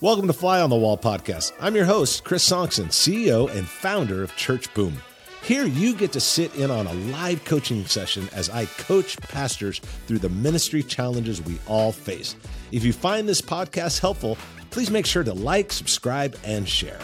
Welcome 0.00 0.28
to 0.28 0.32
Fly 0.32 0.60
on 0.60 0.70
the 0.70 0.76
Wall 0.76 0.96
podcast. 0.96 1.50
I'm 1.60 1.74
your 1.74 1.84
host, 1.84 2.22
Chris 2.22 2.48
Sonksen, 2.48 2.86
CEO 2.90 3.52
and 3.52 3.66
founder 3.66 4.22
of 4.22 4.36
Church 4.36 4.72
Boom. 4.72 4.96
Here, 5.42 5.66
you 5.66 5.92
get 5.92 6.12
to 6.12 6.20
sit 6.20 6.54
in 6.54 6.70
on 6.70 6.86
a 6.86 6.92
live 6.92 7.44
coaching 7.44 7.84
session 7.84 8.28
as 8.32 8.48
I 8.48 8.66
coach 8.66 9.18
pastors 9.18 9.80
through 10.06 10.20
the 10.20 10.28
ministry 10.28 10.84
challenges 10.84 11.42
we 11.42 11.58
all 11.66 11.90
face. 11.90 12.36
If 12.70 12.84
you 12.84 12.92
find 12.92 13.28
this 13.28 13.40
podcast 13.40 13.98
helpful, 13.98 14.38
please 14.70 14.88
make 14.88 15.04
sure 15.04 15.24
to 15.24 15.34
like, 15.34 15.72
subscribe, 15.72 16.36
and 16.44 16.68
share. 16.68 17.00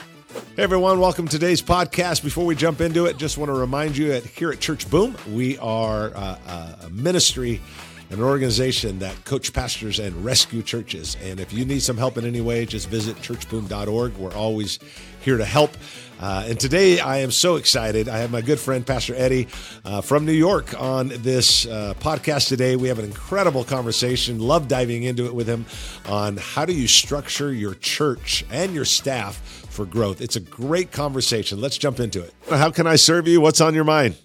Hey 0.55 0.63
everyone, 0.63 1.01
welcome 1.01 1.27
to 1.27 1.37
today's 1.37 1.63
podcast. 1.63 2.23
Before 2.23 2.47
we 2.47 2.55
jump 2.55 2.81
into 2.81 3.07
it, 3.07 3.17
just 3.17 3.39
want 3.39 3.49
to 3.49 3.55
remind 3.55 3.97
you 3.97 4.11
that 4.11 4.25
here 4.25 4.53
at 4.53 4.61
Church 4.61 4.89
Boom, 4.89 5.17
we 5.33 5.59
are 5.59 6.13
uh, 6.15 6.77
a 6.85 6.91
ministry 6.91 7.61
an 8.11 8.21
organization 8.21 8.98
that 9.00 9.25
coach 9.25 9.52
pastors 9.52 9.98
and 9.98 10.25
rescue 10.25 10.62
churches. 10.62 11.16
And 11.23 11.41
if 11.41 11.53
you 11.53 11.64
need 11.64 11.80
some 11.80 11.96
help 11.96 12.18
in 12.18 12.25
any 12.25 12.41
way, 12.41 12.66
just 12.66 12.89
visit 12.89 13.16
churchboom.org. 13.16 14.17
We're 14.17 14.35
always 14.35 14.79
here 15.21 15.36
to 15.36 15.45
help. 15.45 15.76
Uh, 16.21 16.45
and 16.46 16.61
today 16.61 17.00
I 17.00 17.18
am 17.18 17.31
so 17.31 17.57
excited. 17.57 18.09
I 18.09 18.18
have 18.18 18.31
my 18.31 18.40
good 18.40 18.61
friend, 18.61 18.86
Pastor 18.86 19.14
Eddie 19.14 19.48
uh, 19.85 20.00
from 20.00 20.25
New 20.25 20.32
York, 20.32 20.81
on 20.81 21.09
this 21.09 21.67
uh, 21.67 21.95
podcast 21.98 22.48
today. 22.48 22.76
We 22.76 22.89
have 22.89 22.98
an 22.98 23.04
incredible 23.04 23.64
conversation. 23.64 24.39
Love 24.39 24.68
diving 24.68 25.03
into 25.03 25.26
it 25.26 25.34
with 25.34 25.48
him 25.48 25.67
on 26.07 26.36
how 26.36 26.64
do 26.64 26.73
you 26.73 26.86
structure 26.86 27.53
your 27.53 27.75
church 27.75 28.45
and 28.50 28.75
your 28.75 28.84
staff 28.84 29.36
for 29.68 29.84
growth. 29.84 30.21
It's 30.21 30.36
a 30.36 30.40
great 30.40 30.93
conversation. 30.93 31.61
Let's 31.61 31.79
jump 31.79 31.98
into 31.98 32.23
it. 32.23 32.33
How 32.48 32.70
can 32.70 32.86
I 32.86 32.97
serve 32.97 33.27
you? 33.27 33.41
What's 33.41 33.61
on 33.61 33.75
your 33.75 33.84
mind? 33.84 34.17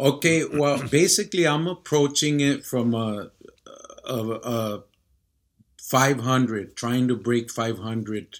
Okay, 0.00 0.46
well, 0.46 0.82
basically, 0.88 1.46
I'm 1.46 1.66
approaching 1.66 2.40
it 2.40 2.64
from 2.64 2.94
a, 2.94 3.30
a, 4.08 4.16
a 4.16 4.84
500, 5.78 6.74
trying 6.74 7.06
to 7.08 7.16
break 7.16 7.50
500. 7.50 8.38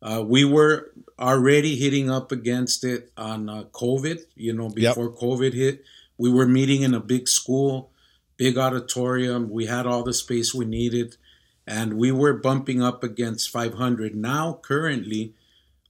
Uh, 0.00 0.24
we 0.26 0.46
were 0.46 0.92
already 1.18 1.76
hitting 1.76 2.08
up 2.10 2.32
against 2.32 2.84
it 2.84 3.12
on 3.18 3.50
uh, 3.50 3.64
COVID, 3.64 4.20
you 4.34 4.54
know, 4.54 4.70
before 4.70 5.10
yep. 5.10 5.20
COVID 5.20 5.52
hit. 5.52 5.84
We 6.16 6.32
were 6.32 6.46
meeting 6.46 6.80
in 6.80 6.94
a 6.94 7.00
big 7.00 7.28
school, 7.28 7.90
big 8.38 8.56
auditorium. 8.56 9.50
We 9.50 9.66
had 9.66 9.86
all 9.86 10.04
the 10.04 10.14
space 10.14 10.54
we 10.54 10.64
needed, 10.64 11.18
and 11.66 11.98
we 11.98 12.12
were 12.12 12.32
bumping 12.32 12.82
up 12.82 13.04
against 13.04 13.50
500. 13.50 14.16
Now, 14.16 14.58
currently, 14.62 15.34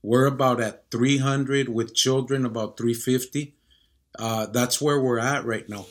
we're 0.03 0.25
about 0.25 0.59
at 0.59 0.91
300 0.91 1.69
with 1.69 1.95
children, 1.95 2.45
about 2.45 2.75
350 2.75 3.55
uh, 4.19 4.47
that's 4.47 4.81
where 4.81 4.99
we're 4.99 5.19
at 5.19 5.45
right 5.45 5.67
now. 5.67 5.85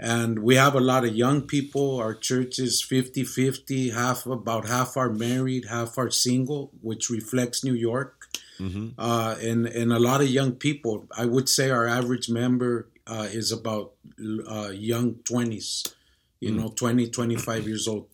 And 0.00 0.40
we 0.40 0.54
have 0.54 0.74
a 0.74 0.80
lot 0.80 1.04
of 1.04 1.14
young 1.14 1.42
people. 1.42 1.96
Our 1.98 2.14
church 2.14 2.58
is 2.58 2.82
50 2.82 3.24
50, 3.24 3.90
half, 3.90 4.26
about 4.26 4.68
half 4.68 4.96
are 4.96 5.10
married, 5.10 5.66
half 5.66 5.98
are 5.98 6.10
single, 6.10 6.70
which 6.80 7.10
reflects 7.10 7.64
New 7.64 7.74
York. 7.74 8.26
Mm-hmm. 8.60 8.88
Uh, 8.98 9.36
and, 9.42 9.66
and 9.66 9.92
a 9.92 9.98
lot 9.98 10.20
of 10.20 10.28
young 10.28 10.52
people. 10.52 11.06
I 11.16 11.26
would 11.26 11.48
say 11.48 11.70
our 11.70 11.86
average 11.86 12.28
member 12.28 12.88
uh, 13.06 13.28
is 13.30 13.50
about 13.50 13.92
uh, 14.20 14.70
young 14.72 15.14
20s, 15.24 15.94
you 16.40 16.52
mm 16.52 16.56
know, 16.56 16.68
20, 16.68 17.08
25 17.08 17.66
years 17.66 17.88
old. 17.88 18.06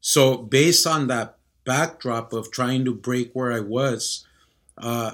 So, 0.00 0.36
based 0.36 0.86
on 0.86 1.06
that 1.06 1.38
backdrop 1.64 2.32
of 2.34 2.50
trying 2.50 2.84
to 2.84 2.94
break 2.94 3.32
where 3.32 3.52
I 3.52 3.60
was, 3.60 4.26
uh, 4.76 5.12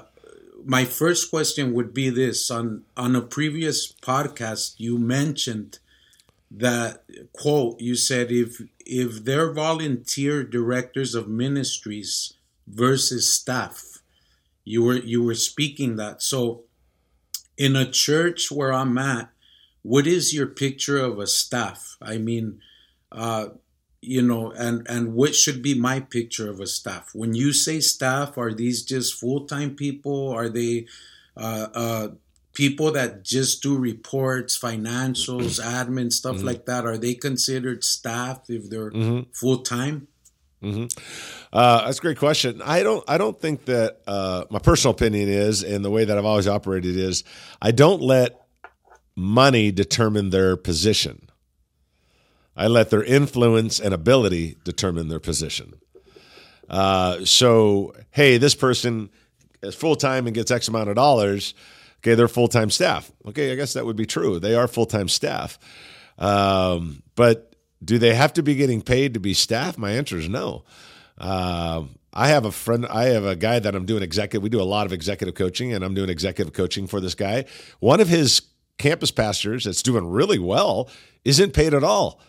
my 0.65 0.85
first 0.85 1.29
question 1.29 1.73
would 1.73 1.93
be 1.93 2.09
this. 2.09 2.49
On 2.51 2.83
on 2.95 3.15
a 3.15 3.21
previous 3.21 3.91
podcast 3.91 4.75
you 4.77 4.97
mentioned 4.97 5.79
that 6.49 7.03
quote 7.33 7.79
you 7.79 7.95
said 7.95 8.31
if 8.31 8.61
if 8.85 9.23
they're 9.23 9.53
volunteer 9.53 10.43
directors 10.43 11.15
of 11.15 11.27
ministries 11.27 12.33
versus 12.67 13.33
staff. 13.33 13.99
You 14.63 14.83
were 14.83 14.97
you 14.97 15.23
were 15.23 15.35
speaking 15.35 15.95
that. 15.95 16.21
So 16.21 16.63
in 17.57 17.75
a 17.75 17.89
church 17.89 18.49
where 18.51 18.73
i'm 18.73 18.97
at 18.97 19.29
what 19.83 20.07
is 20.07 20.33
your 20.33 20.47
picture 20.47 20.97
of 20.97 21.19
a 21.19 21.27
staff? 21.27 21.97
I 22.01 22.17
mean 22.17 22.61
uh 23.11 23.47
you 24.01 24.21
know 24.21 24.51
and 24.51 24.85
and 24.89 25.13
what 25.13 25.35
should 25.35 25.61
be 25.61 25.75
my 25.75 25.99
picture 25.99 26.49
of 26.49 26.59
a 26.59 26.67
staff 26.67 27.11
when 27.13 27.33
you 27.33 27.53
say 27.53 27.79
staff 27.79 28.37
are 28.37 28.53
these 28.53 28.83
just 28.83 29.13
full-time 29.13 29.75
people 29.75 30.29
are 30.29 30.49
they 30.49 30.85
uh, 31.37 31.67
uh, 31.73 32.07
people 32.53 32.91
that 32.91 33.23
just 33.23 33.61
do 33.61 33.77
reports 33.77 34.57
financials 34.57 35.63
admin 35.63 36.11
stuff 36.11 36.37
mm-hmm. 36.37 36.47
like 36.47 36.65
that 36.65 36.85
are 36.85 36.97
they 36.97 37.13
considered 37.13 37.83
staff 37.83 38.49
if 38.49 38.69
they're 38.69 38.91
mm-hmm. 38.91 39.29
full-time 39.33 40.07
mm-hmm. 40.63 40.85
uh, 41.53 41.85
that's 41.85 41.99
a 41.99 42.01
great 42.01 42.17
question 42.17 42.59
i 42.65 42.81
don't 42.81 43.03
i 43.07 43.19
don't 43.19 43.39
think 43.39 43.65
that 43.65 44.01
uh, 44.07 44.45
my 44.49 44.59
personal 44.59 44.95
opinion 44.95 45.29
is 45.29 45.63
and 45.63 45.85
the 45.85 45.91
way 45.91 46.05
that 46.05 46.17
i've 46.17 46.25
always 46.25 46.47
operated 46.47 46.97
is 46.97 47.23
i 47.61 47.69
don't 47.69 48.01
let 48.01 48.47
money 49.15 49.71
determine 49.71 50.31
their 50.31 50.57
position 50.57 51.27
I 52.61 52.67
let 52.67 52.91
their 52.91 53.03
influence 53.03 53.79
and 53.79 53.91
ability 53.91 54.55
determine 54.63 55.07
their 55.07 55.19
position. 55.19 55.73
Uh, 56.69 57.25
so, 57.25 57.95
hey, 58.11 58.37
this 58.37 58.53
person 58.53 59.09
is 59.63 59.73
full 59.73 59.95
time 59.95 60.27
and 60.27 60.35
gets 60.35 60.51
X 60.51 60.67
amount 60.67 60.87
of 60.87 60.95
dollars. 60.95 61.55
Okay, 61.97 62.13
they're 62.13 62.27
full 62.27 62.47
time 62.47 62.69
staff. 62.69 63.11
Okay, 63.25 63.51
I 63.51 63.55
guess 63.55 63.73
that 63.73 63.87
would 63.87 63.95
be 63.95 64.05
true. 64.05 64.37
They 64.37 64.53
are 64.53 64.67
full 64.67 64.85
time 64.85 65.07
staff. 65.07 65.57
Um, 66.19 67.01
but 67.15 67.55
do 67.83 67.97
they 67.97 68.13
have 68.13 68.33
to 68.33 68.43
be 68.43 68.53
getting 68.53 68.83
paid 68.83 69.15
to 69.15 69.19
be 69.19 69.33
staff? 69.33 69.75
My 69.75 69.93
answer 69.93 70.17
is 70.17 70.29
no. 70.29 70.63
Uh, 71.17 71.85
I 72.13 72.27
have 72.27 72.45
a 72.45 72.51
friend, 72.51 72.85
I 72.85 73.05
have 73.05 73.25
a 73.25 73.35
guy 73.35 73.57
that 73.57 73.73
I'm 73.73 73.87
doing 73.87 74.03
executive. 74.03 74.43
We 74.43 74.49
do 74.49 74.61
a 74.61 74.63
lot 74.63 74.85
of 74.85 74.93
executive 74.93 75.33
coaching, 75.33 75.73
and 75.73 75.83
I'm 75.83 75.95
doing 75.95 76.11
executive 76.11 76.53
coaching 76.53 76.85
for 76.85 77.01
this 77.01 77.15
guy. 77.15 77.45
One 77.79 78.01
of 78.01 78.07
his 78.07 78.43
campus 78.77 79.09
pastors 79.09 79.63
that's 79.63 79.81
doing 79.81 80.05
really 80.05 80.37
well 80.37 80.91
isn't 81.25 81.53
paid 81.53 81.73
at 81.73 81.83
all. 81.83 82.21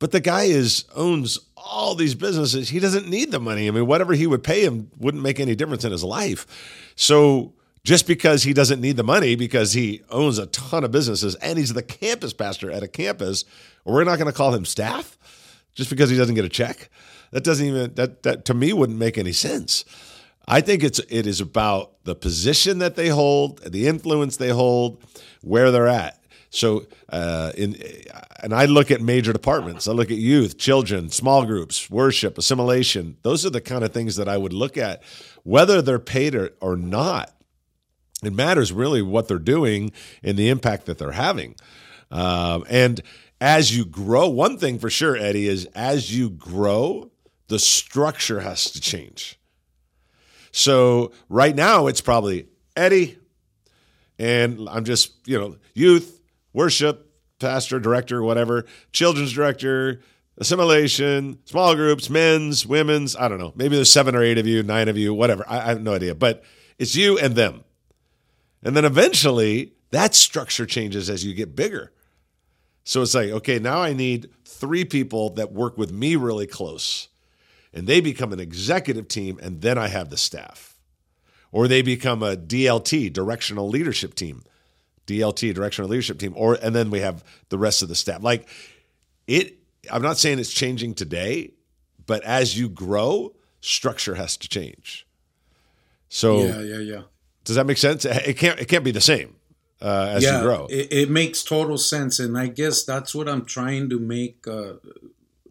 But 0.00 0.10
the 0.10 0.20
guy 0.20 0.44
is 0.44 0.86
owns 0.96 1.38
all 1.56 1.94
these 1.94 2.16
businesses. 2.16 2.70
He 2.70 2.80
doesn't 2.80 3.08
need 3.08 3.30
the 3.30 3.38
money. 3.38 3.68
I 3.68 3.70
mean, 3.70 3.86
whatever 3.86 4.14
he 4.14 4.26
would 4.26 4.42
pay 4.42 4.64
him 4.64 4.90
wouldn't 4.98 5.22
make 5.22 5.38
any 5.38 5.54
difference 5.54 5.84
in 5.84 5.92
his 5.92 6.02
life. 6.02 6.46
So 6.96 7.52
just 7.84 8.06
because 8.06 8.42
he 8.42 8.52
doesn't 8.52 8.80
need 8.80 8.96
the 8.96 9.04
money 9.04 9.36
because 9.36 9.74
he 9.74 10.02
owns 10.10 10.38
a 10.38 10.46
ton 10.46 10.84
of 10.84 10.90
businesses 10.90 11.34
and 11.36 11.58
he's 11.58 11.72
the 11.72 11.82
campus 11.82 12.32
pastor 12.32 12.70
at 12.70 12.82
a 12.82 12.88
campus, 12.88 13.44
we're 13.84 14.04
not 14.04 14.16
going 14.16 14.26
to 14.26 14.36
call 14.36 14.54
him 14.54 14.64
staff 14.64 15.18
just 15.74 15.90
because 15.90 16.10
he 16.10 16.16
doesn't 16.16 16.34
get 16.34 16.44
a 16.44 16.50
check. 16.50 16.90
That 17.30 17.44
doesn't 17.44 17.66
even 17.66 17.94
that 17.94 18.22
that 18.24 18.44
to 18.46 18.54
me 18.54 18.72
wouldn't 18.72 18.98
make 18.98 19.16
any 19.16 19.32
sense. 19.32 19.84
I 20.48 20.62
think 20.62 20.82
it's 20.82 20.98
it 21.10 21.26
is 21.26 21.40
about 21.40 22.02
the 22.04 22.14
position 22.14 22.78
that 22.78 22.96
they 22.96 23.08
hold, 23.08 23.62
the 23.62 23.86
influence 23.86 24.36
they 24.36 24.48
hold, 24.48 25.02
where 25.42 25.70
they're 25.70 25.86
at. 25.86 26.19
So, 26.50 26.86
uh, 27.08 27.52
in 27.56 27.76
and 28.42 28.52
I 28.52 28.64
look 28.64 28.90
at 28.90 29.00
major 29.00 29.32
departments. 29.32 29.86
I 29.86 29.92
look 29.92 30.10
at 30.10 30.16
youth, 30.16 30.58
children, 30.58 31.10
small 31.10 31.44
groups, 31.44 31.88
worship, 31.90 32.38
assimilation. 32.38 33.16
Those 33.22 33.46
are 33.46 33.50
the 33.50 33.60
kind 33.60 33.84
of 33.84 33.92
things 33.92 34.16
that 34.16 34.28
I 34.28 34.36
would 34.36 34.52
look 34.52 34.76
at, 34.76 35.02
whether 35.44 35.80
they're 35.80 35.98
paid 35.98 36.34
or, 36.34 36.50
or 36.60 36.76
not. 36.76 37.34
It 38.24 38.32
matters 38.32 38.72
really 38.72 39.00
what 39.00 39.28
they're 39.28 39.38
doing 39.38 39.92
and 40.22 40.36
the 40.36 40.48
impact 40.48 40.86
that 40.86 40.98
they're 40.98 41.12
having. 41.12 41.54
Um, 42.10 42.64
and 42.68 43.00
as 43.40 43.76
you 43.76 43.84
grow, 43.84 44.28
one 44.28 44.58
thing 44.58 44.78
for 44.78 44.90
sure, 44.90 45.16
Eddie, 45.16 45.46
is 45.46 45.66
as 45.74 46.14
you 46.14 46.30
grow, 46.30 47.10
the 47.48 47.58
structure 47.58 48.40
has 48.40 48.70
to 48.72 48.80
change. 48.80 49.38
So 50.52 51.12
right 51.28 51.54
now, 51.54 51.86
it's 51.86 52.00
probably 52.00 52.48
Eddie, 52.76 53.18
and 54.18 54.68
I'm 54.68 54.84
just, 54.84 55.12
you 55.26 55.38
know, 55.38 55.56
youth, 55.74 56.19
worship, 56.52 57.12
pastor, 57.38 57.80
director, 57.80 58.22
whatever, 58.22 58.64
children's 58.92 59.32
director, 59.32 60.00
assimilation, 60.38 61.38
small 61.44 61.74
groups, 61.74 62.10
men's, 62.10 62.66
women's. 62.66 63.16
I 63.16 63.28
don't 63.28 63.38
know. 63.38 63.52
Maybe 63.56 63.76
there's 63.76 63.92
seven 63.92 64.14
or 64.14 64.22
eight 64.22 64.38
of 64.38 64.46
you, 64.46 64.62
nine 64.62 64.88
of 64.88 64.96
you, 64.96 65.14
whatever. 65.14 65.44
I, 65.48 65.58
I 65.58 65.64
have 65.66 65.82
no 65.82 65.94
idea. 65.94 66.14
But 66.14 66.42
it's 66.78 66.94
you 66.94 67.18
and 67.18 67.34
them. 67.34 67.64
And 68.62 68.76
then 68.76 68.84
eventually 68.84 69.74
that 69.90 70.14
structure 70.14 70.66
changes 70.66 71.10
as 71.10 71.24
you 71.24 71.34
get 71.34 71.56
bigger. 71.56 71.92
So 72.84 73.02
it's 73.02 73.14
like, 73.14 73.30
okay, 73.30 73.58
now 73.58 73.82
I 73.82 73.92
need 73.92 74.30
three 74.44 74.84
people 74.84 75.30
that 75.30 75.52
work 75.52 75.76
with 75.76 75.92
me 75.92 76.16
really 76.16 76.46
close. 76.46 77.08
And 77.72 77.86
they 77.86 78.00
become 78.00 78.32
an 78.32 78.40
executive 78.40 79.06
team, 79.06 79.38
and 79.40 79.60
then 79.60 79.78
I 79.78 79.88
have 79.88 80.10
the 80.10 80.16
staff. 80.16 80.78
Or 81.52 81.68
they 81.68 81.82
become 81.82 82.22
a 82.22 82.36
DLT, 82.36 83.12
directional 83.12 83.68
leadership 83.68 84.14
team. 84.14 84.42
DLT, 85.10 85.54
directional 85.54 85.90
leadership 85.90 86.18
team, 86.18 86.32
or 86.36 86.54
and 86.62 86.74
then 86.74 86.90
we 86.90 87.00
have 87.00 87.24
the 87.48 87.58
rest 87.58 87.82
of 87.82 87.88
the 87.88 87.94
staff. 87.94 88.22
Like 88.22 88.48
it, 89.26 89.58
I'm 89.90 90.02
not 90.02 90.18
saying 90.18 90.38
it's 90.38 90.52
changing 90.52 90.94
today, 90.94 91.52
but 92.06 92.22
as 92.24 92.58
you 92.58 92.68
grow, 92.68 93.34
structure 93.60 94.14
has 94.14 94.36
to 94.36 94.48
change. 94.48 95.06
So 96.08 96.44
yeah, 96.44 96.60
yeah, 96.60 96.78
yeah. 96.78 97.02
Does 97.44 97.56
that 97.56 97.66
make 97.66 97.78
sense? 97.78 98.04
It 98.04 98.36
can't 98.36 98.60
it 98.60 98.66
can't 98.66 98.84
be 98.84 98.92
the 98.92 99.00
same 99.00 99.36
uh, 99.80 100.08
as 100.10 100.22
yeah, 100.22 100.38
you 100.38 100.44
grow. 100.44 100.66
It, 100.70 100.92
it, 100.92 101.10
makes 101.10 101.42
total 101.42 101.78
sense, 101.78 102.18
and 102.20 102.38
I 102.38 102.46
guess 102.46 102.84
that's 102.84 103.14
what 103.14 103.28
I'm 103.28 103.44
trying 103.44 103.88
to 103.90 103.98
make 103.98 104.46
uh, 104.46 104.74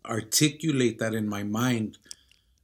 articulate 0.05 0.99
that 0.99 1.13
in 1.13 1.27
my 1.27 1.43
mind 1.43 1.97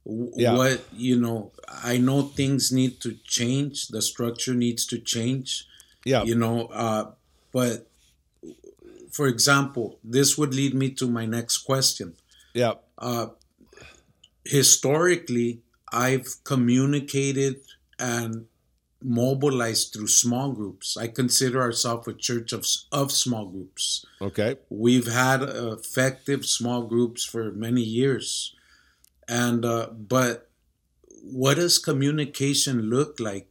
yeah. 0.06 0.54
what 0.54 0.84
you 0.92 1.18
know 1.18 1.50
i 1.68 1.98
know 1.98 2.22
things 2.22 2.70
need 2.70 3.00
to 3.00 3.16
change 3.24 3.88
the 3.88 4.00
structure 4.00 4.54
needs 4.54 4.86
to 4.86 4.98
change 4.98 5.66
yeah. 6.06 6.22
You 6.22 6.36
know 6.36 6.66
uh, 6.66 7.04
but 7.52 7.90
for 9.10 9.26
example 9.26 9.98
this 10.04 10.38
would 10.38 10.54
lead 10.54 10.74
me 10.74 10.90
to 11.00 11.06
my 11.08 11.26
next 11.26 11.58
question. 11.58 12.14
Yeah. 12.54 12.74
Uh, 12.96 13.28
historically 14.44 15.60
i've 15.92 16.28
communicated 16.44 17.56
and 17.98 18.46
mobilized 19.02 19.92
through 19.92 20.08
small 20.08 20.52
groups. 20.52 20.96
I 20.96 21.08
consider 21.08 21.60
ourselves 21.60 22.08
a 22.08 22.12
church 22.12 22.52
of, 22.52 22.66
of 22.90 23.12
small 23.12 23.46
groups. 23.46 24.04
Okay. 24.20 24.56
We've 24.68 25.06
had 25.06 25.42
effective 25.42 26.44
small 26.46 26.82
groups 26.82 27.24
for 27.24 27.52
many 27.52 27.82
years. 27.82 28.54
And 29.28 29.64
uh, 29.64 29.88
but 29.90 30.50
what 31.22 31.56
does 31.56 31.78
communication 31.78 32.82
look 32.90 33.18
like? 33.20 33.50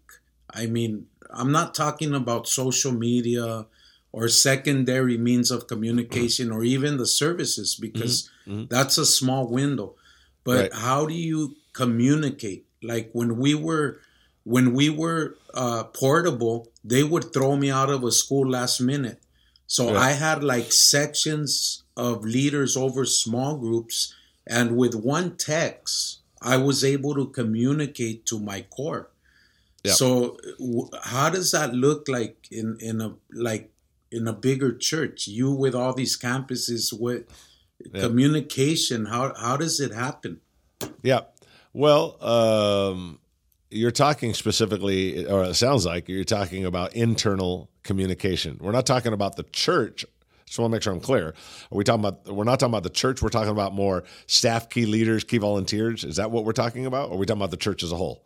I 0.53 0.67
mean 0.67 1.07
i'm 1.31 1.51
not 1.51 1.73
talking 1.75 2.13
about 2.13 2.47
social 2.47 2.91
media 2.91 3.65
or 4.11 4.29
secondary 4.29 5.17
means 5.17 5.51
of 5.51 5.67
communication 5.67 6.51
or 6.51 6.63
even 6.63 6.97
the 6.97 7.05
services 7.05 7.75
because 7.75 8.29
mm-hmm. 8.47 8.51
Mm-hmm. 8.51 8.65
that's 8.69 8.97
a 8.97 9.05
small 9.05 9.47
window 9.47 9.95
but 10.43 10.71
right. 10.71 10.73
how 10.73 11.05
do 11.05 11.13
you 11.13 11.55
communicate 11.73 12.65
like 12.81 13.09
when 13.13 13.37
we 13.37 13.55
were 13.55 13.99
when 14.43 14.73
we 14.73 14.89
were 14.89 15.37
uh, 15.53 15.83
portable 15.85 16.69
they 16.83 17.03
would 17.03 17.33
throw 17.33 17.55
me 17.55 17.71
out 17.71 17.89
of 17.89 18.03
a 18.03 18.11
school 18.11 18.47
last 18.47 18.79
minute 18.79 19.19
so 19.67 19.95
i 19.95 20.11
had 20.11 20.43
like 20.43 20.71
sections 20.71 21.83
of 21.97 22.23
leaders 22.23 22.77
over 22.77 23.05
small 23.05 23.57
groups 23.57 24.13
and 24.47 24.77
with 24.77 24.93
one 24.93 25.37
text, 25.37 26.19
I 26.41 26.57
was 26.57 26.83
able 26.83 27.15
to 27.15 27.27
communicate 27.27 28.25
to 28.27 28.39
my 28.39 28.61
core. 28.61 29.09
Yep. 29.85 29.95
So, 29.95 30.37
w- 30.59 30.89
how 31.03 31.29
does 31.29 31.51
that 31.51 31.73
look 31.73 32.07
like 32.07 32.47
in 32.51 32.77
in 32.79 33.01
a 33.01 33.15
like 33.31 33.71
in 34.11 34.27
a 34.27 34.33
bigger 34.33 34.75
church? 34.75 35.27
You 35.27 35.51
with 35.51 35.75
all 35.75 35.93
these 35.93 36.17
campuses, 36.17 36.97
with 36.97 37.25
yep. 37.93 38.03
communication, 38.03 39.05
how 39.05 39.33
how 39.35 39.57
does 39.57 39.79
it 39.79 39.93
happen? 39.93 40.41
Yeah, 41.01 41.21
well, 41.73 42.23
um, 42.23 43.19
you're 43.69 43.91
talking 43.91 44.33
specifically, 44.33 45.25
or 45.25 45.43
it 45.43 45.55
sounds 45.55 45.85
like 45.85 46.09
you're 46.09 46.23
talking 46.23 46.65
about 46.65 46.95
internal 46.95 47.69
communication. 47.83 48.57
We're 48.59 48.71
not 48.71 48.85
talking 48.85 49.13
about 49.13 49.35
the 49.35 49.43
church 49.43 50.05
just 50.45 50.59
want 50.59 50.71
to 50.71 50.75
make 50.75 50.83
sure 50.83 50.93
I'm 50.93 50.99
clear. 50.99 51.29
Are 51.29 51.35
we 51.71 51.83
talking 51.83 52.05
about? 52.05 52.27
We're 52.27 52.43
not 52.43 52.59
talking 52.59 52.71
about 52.71 52.83
the 52.83 52.89
church. 52.89 53.21
We're 53.21 53.29
talking 53.29 53.51
about 53.51 53.73
more 53.73 54.03
staff, 54.27 54.69
key 54.69 54.85
leaders, 54.85 55.23
key 55.23 55.39
volunteers. 55.39 56.03
Is 56.03 56.17
that 56.17 56.29
what 56.29 56.45
we're 56.45 56.53
talking 56.53 56.85
about? 56.85 57.09
Or 57.09 57.15
are 57.15 57.17
we 57.17 57.25
talking 57.25 57.41
about 57.41 57.51
the 57.51 57.57
church 57.57 57.81
as 57.81 57.91
a 57.91 57.95
whole? 57.95 58.23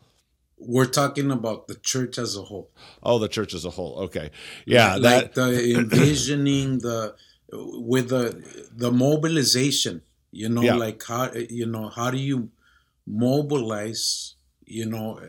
We're 0.59 0.85
talking 0.85 1.31
about 1.31 1.67
the 1.67 1.75
church 1.75 2.17
as 2.17 2.35
a 2.35 2.41
whole. 2.41 2.69
Oh, 3.01 3.19
the 3.19 3.27
church 3.27 3.53
as 3.53 3.65
a 3.65 3.69
whole. 3.69 3.97
Okay, 4.05 4.31
yeah, 4.65 4.95
like 4.95 5.33
that... 5.33 5.35
the 5.35 5.75
envisioning 5.77 6.79
the 6.79 7.15
with 7.51 8.09
the 8.09 8.69
the 8.75 8.91
mobilization. 8.91 10.01
You 10.31 10.49
know, 10.49 10.61
yeah. 10.61 10.75
like 10.75 11.03
how 11.03 11.31
you 11.33 11.65
know 11.65 11.89
how 11.89 12.11
do 12.11 12.17
you 12.17 12.49
mobilize? 13.07 14.35
You 14.65 14.85
know, 14.85 15.19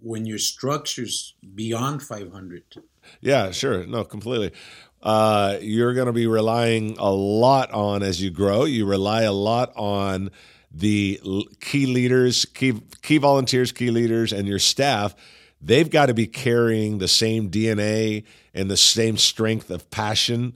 when 0.00 0.26
your 0.26 0.38
structures 0.38 1.34
beyond 1.54 2.02
500. 2.02 2.62
Yeah, 3.22 3.52
sure. 3.52 3.86
No, 3.86 4.04
completely 4.04 4.52
uh, 5.02 5.58
you're 5.60 5.94
going 5.94 6.06
to 6.06 6.12
be 6.12 6.26
relying 6.26 6.96
a 6.98 7.10
lot 7.10 7.70
on 7.72 8.02
as 8.02 8.22
you 8.22 8.30
grow. 8.30 8.64
You 8.64 8.86
rely 8.86 9.22
a 9.22 9.32
lot 9.32 9.72
on 9.74 10.30
the 10.74 11.20
key 11.60 11.86
leaders, 11.86 12.44
key 12.44 12.80
key 13.02 13.18
volunteers, 13.18 13.72
key 13.72 13.90
leaders, 13.90 14.32
and 14.32 14.48
your 14.48 14.58
staff. 14.58 15.14
They've 15.60 15.88
got 15.88 16.06
to 16.06 16.14
be 16.14 16.26
carrying 16.26 16.98
the 16.98 17.08
same 17.08 17.50
DNA 17.50 18.24
and 18.52 18.70
the 18.70 18.76
same 18.76 19.16
strength 19.16 19.70
of 19.70 19.90
passion 19.90 20.54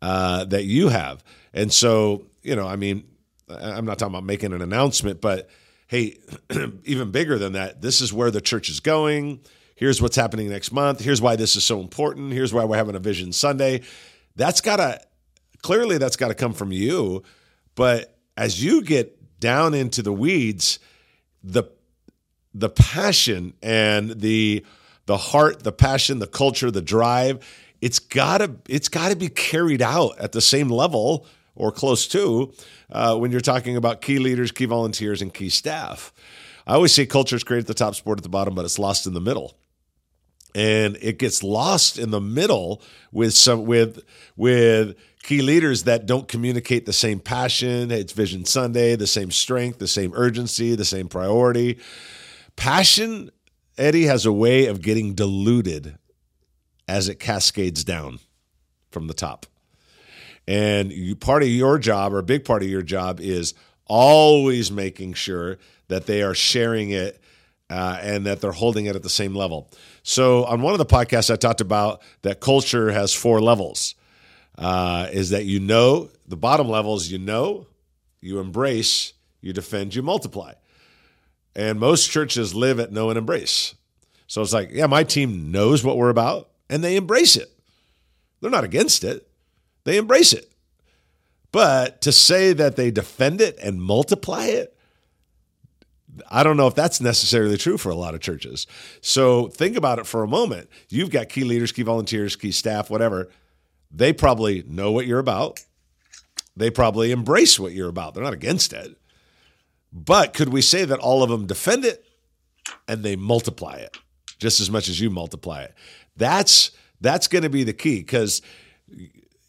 uh, 0.00 0.44
that 0.44 0.64
you 0.64 0.88
have. 0.88 1.24
And 1.52 1.72
so, 1.72 2.26
you 2.42 2.54
know, 2.54 2.66
I 2.66 2.76
mean, 2.76 3.04
I'm 3.48 3.84
not 3.84 3.98
talking 3.98 4.14
about 4.14 4.24
making 4.24 4.52
an 4.52 4.62
announcement, 4.62 5.20
but 5.20 5.50
hey, 5.88 6.18
even 6.84 7.10
bigger 7.10 7.36
than 7.36 7.54
that, 7.54 7.82
this 7.82 8.00
is 8.00 8.12
where 8.12 8.30
the 8.30 8.40
church 8.40 8.68
is 8.68 8.78
going 8.78 9.40
here's 9.74 10.00
what's 10.00 10.16
happening 10.16 10.48
next 10.48 10.72
month. 10.72 11.00
Here's 11.00 11.20
why 11.20 11.36
this 11.36 11.56
is 11.56 11.64
so 11.64 11.80
important. 11.80 12.32
Here's 12.32 12.52
why 12.52 12.64
we're 12.64 12.76
having 12.76 12.94
a 12.94 13.00
Vision 13.00 13.32
Sunday. 13.32 13.82
That's 14.36 14.60
got 14.60 14.76
to, 14.76 15.00
clearly, 15.62 15.98
that's 15.98 16.16
got 16.16 16.28
to 16.28 16.34
come 16.34 16.52
from 16.52 16.72
you. 16.72 17.22
But 17.74 18.16
as 18.36 18.62
you 18.62 18.82
get 18.82 19.18
down 19.44 19.74
into 19.74 20.00
the 20.00 20.12
weeds, 20.12 20.78
the, 21.42 21.64
the 22.54 22.70
passion 22.70 23.52
and 23.62 24.22
the, 24.22 24.64
the 25.04 25.18
heart, 25.18 25.62
the 25.62 25.70
passion, 25.70 26.18
the 26.18 26.26
culture, 26.26 26.70
the 26.70 26.80
drive, 26.80 27.46
it's 27.82 27.98
gotta, 27.98 28.56
it's 28.70 28.88
gotta 28.88 29.14
be 29.14 29.28
carried 29.28 29.82
out 29.82 30.18
at 30.18 30.32
the 30.32 30.40
same 30.40 30.70
level 30.70 31.26
or 31.54 31.70
close 31.70 32.08
to 32.08 32.54
uh, 32.90 33.14
when 33.18 33.30
you're 33.30 33.42
talking 33.42 33.76
about 33.76 34.00
key 34.00 34.18
leaders, 34.18 34.50
key 34.50 34.64
volunteers, 34.64 35.20
and 35.20 35.34
key 35.34 35.50
staff. 35.50 36.10
I 36.66 36.72
always 36.72 36.92
say 36.94 37.04
culture 37.04 37.36
is 37.36 37.44
great 37.44 37.58
at 37.58 37.66
the 37.66 37.74
top, 37.74 37.94
sport 37.94 38.18
at 38.18 38.22
the 38.22 38.30
bottom, 38.30 38.54
but 38.54 38.64
it's 38.64 38.78
lost 38.78 39.06
in 39.06 39.12
the 39.12 39.20
middle 39.20 39.58
and 40.54 40.96
it 41.02 41.18
gets 41.18 41.42
lost 41.42 41.98
in 41.98 42.10
the 42.10 42.20
middle 42.20 42.80
with 43.12 43.34
some 43.34 43.66
with 43.66 44.02
with 44.36 44.96
key 45.24 45.42
leaders 45.42 45.84
that 45.84 46.06
don't 46.06 46.28
communicate 46.28 46.86
the 46.86 46.92
same 46.92 47.18
passion 47.18 47.90
it's 47.90 48.12
vision 48.12 48.44
sunday 48.44 48.94
the 48.94 49.06
same 49.06 49.30
strength 49.30 49.78
the 49.78 49.88
same 49.88 50.12
urgency 50.14 50.76
the 50.76 50.84
same 50.84 51.08
priority 51.08 51.78
passion 52.56 53.30
eddie 53.76 54.04
has 54.04 54.24
a 54.24 54.32
way 54.32 54.66
of 54.66 54.80
getting 54.80 55.14
diluted 55.14 55.98
as 56.86 57.08
it 57.08 57.18
cascades 57.18 57.82
down 57.82 58.20
from 58.90 59.06
the 59.08 59.14
top 59.14 59.46
and 60.46 60.92
you, 60.92 61.16
part 61.16 61.42
of 61.42 61.48
your 61.48 61.78
job 61.78 62.12
or 62.12 62.18
a 62.18 62.22
big 62.22 62.44
part 62.44 62.62
of 62.62 62.68
your 62.68 62.82
job 62.82 63.20
is 63.20 63.54
always 63.86 64.70
making 64.70 65.14
sure 65.14 65.58
that 65.88 66.06
they 66.06 66.22
are 66.22 66.34
sharing 66.34 66.90
it 66.90 67.20
uh, 67.70 67.98
and 68.00 68.26
that 68.26 68.40
they're 68.40 68.52
holding 68.52 68.86
it 68.86 68.94
at 68.94 69.02
the 69.02 69.10
same 69.10 69.34
level. 69.34 69.70
So, 70.02 70.44
on 70.44 70.60
one 70.60 70.72
of 70.72 70.78
the 70.78 70.86
podcasts, 70.86 71.32
I 71.32 71.36
talked 71.36 71.62
about 71.62 72.02
that 72.22 72.40
culture 72.40 72.92
has 72.92 73.14
four 73.14 73.40
levels. 73.40 73.94
Uh, 74.56 75.08
is 75.12 75.30
that 75.30 75.44
you 75.44 75.58
know 75.58 76.10
the 76.26 76.36
bottom 76.36 76.68
level 76.68 76.94
is 76.94 77.10
you 77.10 77.18
know, 77.18 77.66
you 78.20 78.38
embrace, 78.38 79.12
you 79.40 79.52
defend, 79.52 79.94
you 79.94 80.02
multiply. 80.02 80.52
And 81.56 81.78
most 81.78 82.10
churches 82.10 82.54
live 82.54 82.80
at 82.80 82.92
know 82.92 83.10
and 83.10 83.18
embrace. 83.18 83.74
So 84.26 84.42
it's 84.42 84.52
like, 84.52 84.70
yeah, 84.72 84.86
my 84.86 85.04
team 85.04 85.52
knows 85.52 85.84
what 85.84 85.96
we're 85.96 86.08
about 86.08 86.48
and 86.70 86.82
they 86.82 86.96
embrace 86.96 87.36
it. 87.36 87.50
They're 88.40 88.50
not 88.50 88.64
against 88.64 89.04
it, 89.04 89.28
they 89.84 89.96
embrace 89.96 90.32
it. 90.32 90.50
But 91.52 92.00
to 92.00 92.10
say 92.10 92.52
that 92.52 92.74
they 92.74 92.90
defend 92.90 93.40
it 93.40 93.56
and 93.62 93.80
multiply 93.80 94.46
it, 94.46 94.76
I 96.28 96.42
don't 96.42 96.56
know 96.56 96.66
if 96.66 96.74
that's 96.74 97.00
necessarily 97.00 97.56
true 97.56 97.78
for 97.78 97.90
a 97.90 97.94
lot 97.94 98.14
of 98.14 98.20
churches. 98.20 98.66
So 99.00 99.48
think 99.48 99.76
about 99.76 99.98
it 99.98 100.06
for 100.06 100.22
a 100.22 100.28
moment. 100.28 100.68
You've 100.88 101.10
got 101.10 101.28
key 101.28 101.44
leaders, 101.44 101.72
key 101.72 101.82
volunteers, 101.82 102.36
key 102.36 102.50
staff, 102.50 102.90
whatever. 102.90 103.30
They 103.94 104.12
probably 104.12 104.64
know 104.66 104.90
what 104.90 105.06
you're 105.06 105.20
about. 105.20 105.60
They 106.56 106.70
probably 106.70 107.12
embrace 107.12 107.58
what 107.58 107.72
you're 107.72 107.88
about. 107.88 108.14
They're 108.14 108.24
not 108.24 108.32
against 108.32 108.72
it. 108.72 108.96
But 109.92 110.34
could 110.34 110.48
we 110.48 110.60
say 110.60 110.84
that 110.84 110.98
all 110.98 111.22
of 111.22 111.30
them 111.30 111.46
defend 111.46 111.84
it 111.84 112.04
and 112.88 113.02
they 113.02 113.14
multiply 113.14 113.76
it 113.76 113.96
just 114.38 114.60
as 114.60 114.70
much 114.70 114.88
as 114.88 115.00
you 115.00 115.10
multiply 115.10 115.62
it? 115.62 115.74
That's 116.16 116.72
that's 117.00 117.28
going 117.28 117.42
to 117.42 117.50
be 117.50 117.64
the 117.64 117.72
key 117.72 117.98
because 117.98 118.42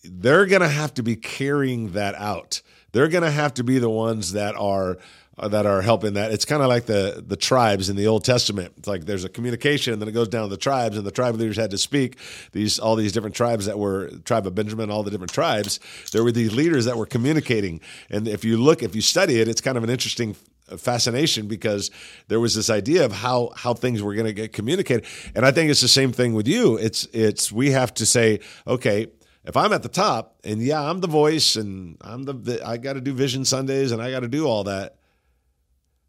they're 0.04 0.46
going 0.46 0.62
to 0.62 0.70
have 0.70 0.94
to 0.96 1.04
be 1.04 1.16
carrying 1.16 1.94
that 1.94 2.14
out. 2.16 2.62
They're 2.92 3.08
going 3.08 3.24
to 3.24 3.32
have 3.32 3.56
to 3.56 3.64
be 3.64 3.80
the 3.80 3.90
ones 3.90 4.34
that 4.34 4.56
are 4.56 4.98
Uh, 5.38 5.50
that 5.50 5.66
are 5.66 5.82
helping 5.82 6.14
that. 6.14 6.32
It's 6.32 6.46
kind 6.46 6.62
of 6.62 6.70
like 6.70 6.86
the 6.86 7.22
the 7.28 7.36
tribes 7.36 7.90
in 7.90 7.98
the 7.98 8.08
Old 8.08 8.24
Testament. 8.24 8.72
It's 8.78 8.88
like 8.88 9.06
there's 9.06 9.26
a 9.26 9.30
communication, 9.30 9.92
and 9.92 10.02
then 10.02 10.08
it 10.08 10.14
goes 10.14 10.30
down 10.30 10.44
to 10.44 10.48
the 10.48 10.56
tribes, 10.56 10.96
and 10.96 11.06
the 11.06 11.12
tribe 11.12 11.36
leaders 11.36 11.58
had 11.58 11.72
to 11.72 11.78
speak. 11.78 12.18
These 12.54 12.80
all 12.80 12.96
these 12.96 13.12
different 13.12 13.36
tribes 13.36 13.66
that 13.66 13.78
were 13.78 14.12
tribe 14.24 14.48
of 14.48 14.56
Benjamin, 14.56 14.90
all 14.90 15.04
the 15.04 15.12
different 15.12 15.34
tribes. 15.34 15.82
There 16.14 16.24
were 16.24 16.32
these 16.32 16.54
leaders 16.54 16.86
that 16.86 16.96
were 16.96 17.06
communicating, 17.06 17.82
and 18.10 18.30
if 18.30 18.46
you 18.46 18.56
look, 18.56 18.82
if 18.82 18.96
you 18.96 19.02
study 19.02 19.42
it, 19.42 19.50
it's 19.50 19.60
kind 19.60 19.78
of 19.78 19.84
an 19.84 19.90
interesting 19.90 20.38
uh, 20.72 20.78
fascination 20.78 21.48
because 21.48 21.92
there 22.30 22.40
was 22.40 22.56
this 22.56 22.70
idea 22.70 23.04
of 23.04 23.12
how 23.12 23.52
how 23.58 23.74
things 23.74 24.02
were 24.02 24.14
going 24.14 24.28
to 24.28 24.34
get 24.34 24.54
communicated, 24.54 25.06
and 25.36 25.46
I 25.46 25.52
think 25.52 25.70
it's 25.70 25.82
the 25.82 25.90
same 25.90 26.14
thing 26.14 26.34
with 26.34 26.48
you. 26.48 26.78
It's 26.78 27.10
it's 27.12 27.52
we 27.52 27.72
have 27.72 27.94
to 27.96 28.06
say, 28.06 28.40
okay, 28.66 29.08
if 29.44 29.56
I'm 29.58 29.74
at 29.74 29.84
the 29.84 29.90
top 29.90 30.38
and 30.44 30.62
yeah, 30.62 30.82
I'm 30.82 31.02
the 31.02 31.08
voice 31.08 31.56
and 31.56 31.98
I'm 32.02 32.24
the, 32.24 32.34
the 32.34 32.66
I 32.66 32.78
got 32.78 32.94
to 32.94 33.02
do 33.02 33.14
Vision 33.14 33.46
Sundays 33.46 33.92
and 33.92 34.02
I 34.02 34.12
got 34.12 34.22
to 34.22 34.28
do 34.28 34.48
all 34.48 34.64
that. 34.64 34.96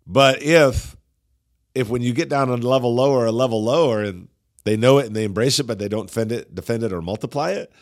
But 0.07 0.43
if 0.43 0.97
if 1.75 1.89
when 1.89 2.03
you 2.03 2.15
get 2.15 2.29
down 2.29 2.49
a 2.49 2.57
level 2.57 2.95
lower, 2.95 3.27
a 3.27 3.33
level 3.33 3.63
lower, 3.63 4.03
and 4.03 4.29
they 4.65 4.77
know 4.77 4.99
it 4.99 5.07
and 5.07 5.15
they 5.15 5.25
embrace 5.25 5.59
it, 5.59 5.67
but 5.67 5.79
they 5.79 5.89
don't 5.89 6.07
defend 6.07 6.33
it, 6.33 6.55
defend 6.55 6.83
it, 6.83 6.93
or 6.93 7.03
multiply 7.03 7.51
it, 7.51 7.73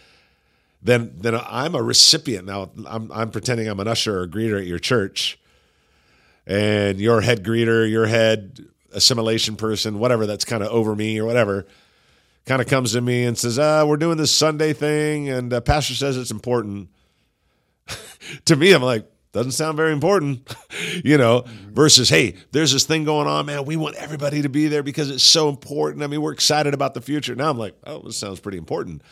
then 0.82 1.12
then 1.16 1.34
I'm 1.34 1.74
a 1.74 1.82
recipient. 1.82 2.46
Now 2.46 2.70
I'm 2.86 3.10
I'm 3.12 3.30
pretending 3.30 3.68
I'm 3.68 3.80
an 3.80 3.88
usher 3.88 4.20
or 4.20 4.26
greeter 4.26 4.58
at 4.58 4.66
your 4.66 4.78
church, 4.78 5.38
and 6.46 6.98
your 6.98 7.20
head 7.20 7.44
greeter, 7.44 7.88
your 7.90 8.06
head 8.06 8.66
assimilation 8.92 9.56
person, 9.56 9.98
whatever 9.98 10.26
that's 10.26 10.44
kind 10.44 10.62
of 10.62 10.70
over 10.70 10.94
me 10.94 11.18
or 11.18 11.24
whatever, 11.24 11.66
kind 12.46 12.62
of 12.62 12.68
comes 12.68 12.92
to 12.92 13.00
me 13.00 13.24
and 13.24 13.36
says, 13.38 13.58
"Ah, 13.58 13.84
we're 13.84 13.96
doing 13.96 14.16
this 14.16 14.32
Sunday 14.32 14.72
thing, 14.72 15.28
and 15.28 15.52
the 15.52 15.60
pastor 15.60 15.94
says 15.94 16.16
it's 16.16 16.30
important." 16.30 16.88
to 18.46 18.56
me, 18.56 18.72
I'm 18.72 18.82
like, 18.82 19.06
doesn't 19.34 19.52
sound 19.52 19.76
very 19.76 19.92
important, 19.92 20.54
you 21.04 21.18
know, 21.18 21.44
versus, 21.72 22.08
hey, 22.08 22.36
there's 22.52 22.72
this 22.72 22.84
thing 22.84 23.04
going 23.04 23.26
on, 23.26 23.46
man. 23.46 23.64
We 23.64 23.76
want 23.76 23.96
everybody 23.96 24.42
to 24.42 24.48
be 24.48 24.68
there 24.68 24.84
because 24.84 25.10
it's 25.10 25.24
so 25.24 25.48
important. 25.48 26.04
I 26.04 26.06
mean, 26.06 26.22
we're 26.22 26.32
excited 26.32 26.72
about 26.72 26.94
the 26.94 27.00
future. 27.00 27.34
Now 27.34 27.50
I'm 27.50 27.58
like, 27.58 27.74
oh, 27.84 27.98
this 27.98 28.16
sounds 28.16 28.38
pretty 28.38 28.58
important. 28.58 29.02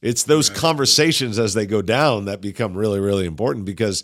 It's 0.00 0.24
those 0.24 0.48
conversations 0.48 1.38
as 1.38 1.52
they 1.52 1.66
go 1.66 1.82
down 1.82 2.24
that 2.24 2.40
become 2.40 2.74
really, 2.74 3.00
really 3.00 3.26
important 3.26 3.66
because 3.66 4.02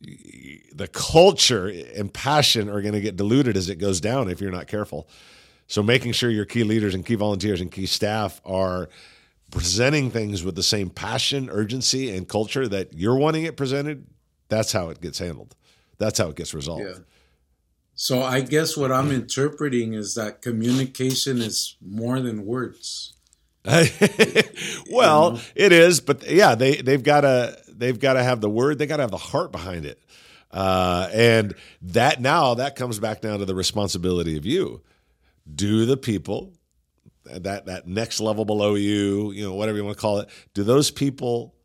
the 0.00 0.88
culture 0.92 1.68
and 1.96 2.12
passion 2.12 2.68
are 2.68 2.82
going 2.82 2.92
to 2.92 3.00
get 3.00 3.16
diluted 3.16 3.56
as 3.56 3.70
it 3.70 3.76
goes 3.76 4.00
down 4.00 4.28
if 4.28 4.42
you're 4.42 4.50
not 4.50 4.66
careful. 4.66 5.08
So 5.66 5.82
making 5.82 6.12
sure 6.12 6.28
your 6.28 6.44
key 6.44 6.62
leaders 6.62 6.94
and 6.94 7.06
key 7.06 7.14
volunteers 7.14 7.62
and 7.62 7.72
key 7.72 7.86
staff 7.86 8.40
are 8.44 8.90
presenting 9.50 10.10
things 10.10 10.44
with 10.44 10.56
the 10.56 10.62
same 10.62 10.90
passion, 10.90 11.48
urgency, 11.50 12.14
and 12.14 12.28
culture 12.28 12.68
that 12.68 12.92
you're 12.92 13.16
wanting 13.16 13.44
it 13.44 13.56
presented, 13.56 14.06
that's 14.48 14.72
how 14.72 14.90
it 14.90 15.00
gets 15.00 15.18
handled. 15.18 15.54
That's 15.98 16.18
how 16.18 16.28
it 16.28 16.36
gets 16.36 16.54
resolved. 16.54 16.84
Yeah. 16.84 16.98
So 17.94 18.22
I 18.22 18.42
guess 18.42 18.76
what 18.76 18.92
I'm 18.92 19.10
interpreting 19.10 19.94
is 19.94 20.14
that 20.14 20.42
communication 20.42 21.38
is 21.38 21.76
more 21.80 22.20
than 22.20 22.44
words. 22.44 23.14
well, 23.64 25.32
you 25.32 25.36
know? 25.36 25.40
it 25.56 25.72
is, 25.72 26.00
but 26.00 26.30
yeah, 26.30 26.54
they 26.54 26.76
they've 26.76 27.02
got 27.02 27.22
to 27.22 27.58
they've 27.68 27.98
got 27.98 28.12
to 28.12 28.22
have 28.22 28.40
the 28.40 28.50
word, 28.50 28.78
they 28.78 28.86
got 28.86 28.98
to 28.98 29.02
have 29.02 29.10
the 29.10 29.16
heart 29.16 29.50
behind 29.50 29.84
it, 29.84 30.00
uh, 30.52 31.08
and 31.12 31.54
that 31.82 32.20
now 32.20 32.54
that 32.54 32.76
comes 32.76 33.00
back 33.00 33.22
down 33.22 33.40
to 33.40 33.44
the 33.44 33.56
responsibility 33.56 34.36
of 34.36 34.46
you. 34.46 34.82
Do 35.52 35.84
the 35.84 35.96
people 35.96 36.52
that 37.24 37.66
that 37.66 37.88
next 37.88 38.20
level 38.20 38.44
below 38.44 38.76
you, 38.76 39.32
you 39.32 39.42
know, 39.42 39.54
whatever 39.54 39.78
you 39.78 39.84
want 39.84 39.96
to 39.96 40.00
call 40.00 40.18
it, 40.18 40.28
do 40.54 40.62
those 40.62 40.92
people 40.92 41.55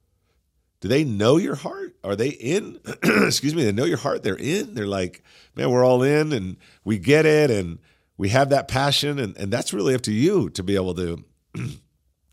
do 0.82 0.88
they 0.88 1.04
know 1.04 1.38
your 1.38 1.56
heart? 1.56 1.96
Are 2.04 2.16
they 2.16 2.30
in? 2.30 2.80
Excuse 3.04 3.56
me, 3.56 3.64
they 3.64 3.72
know 3.72 3.86
your 3.86 3.98
heart. 3.98 4.24
They're 4.24 4.36
in. 4.36 4.74
They're 4.74 4.88
like, 4.88 5.24
man, 5.56 5.70
we're 5.70 5.86
all 5.86 6.04
in 6.04 6.34
and 6.34 6.58
we 6.84 6.98
get 6.98 7.26
it 7.26 7.50
and 7.50 7.80
we 8.18 8.30
have 8.30 8.50
that 8.50 8.68
passion 8.68 9.20
and, 9.20 9.38
and 9.38 9.54
that's 9.54 9.74
really 9.74 9.96
up 9.96 10.02
to 10.02 10.12
you 10.12 10.50
to 10.52 10.64
be 10.64 10.76
able 10.76 10.96
to 10.96 11.24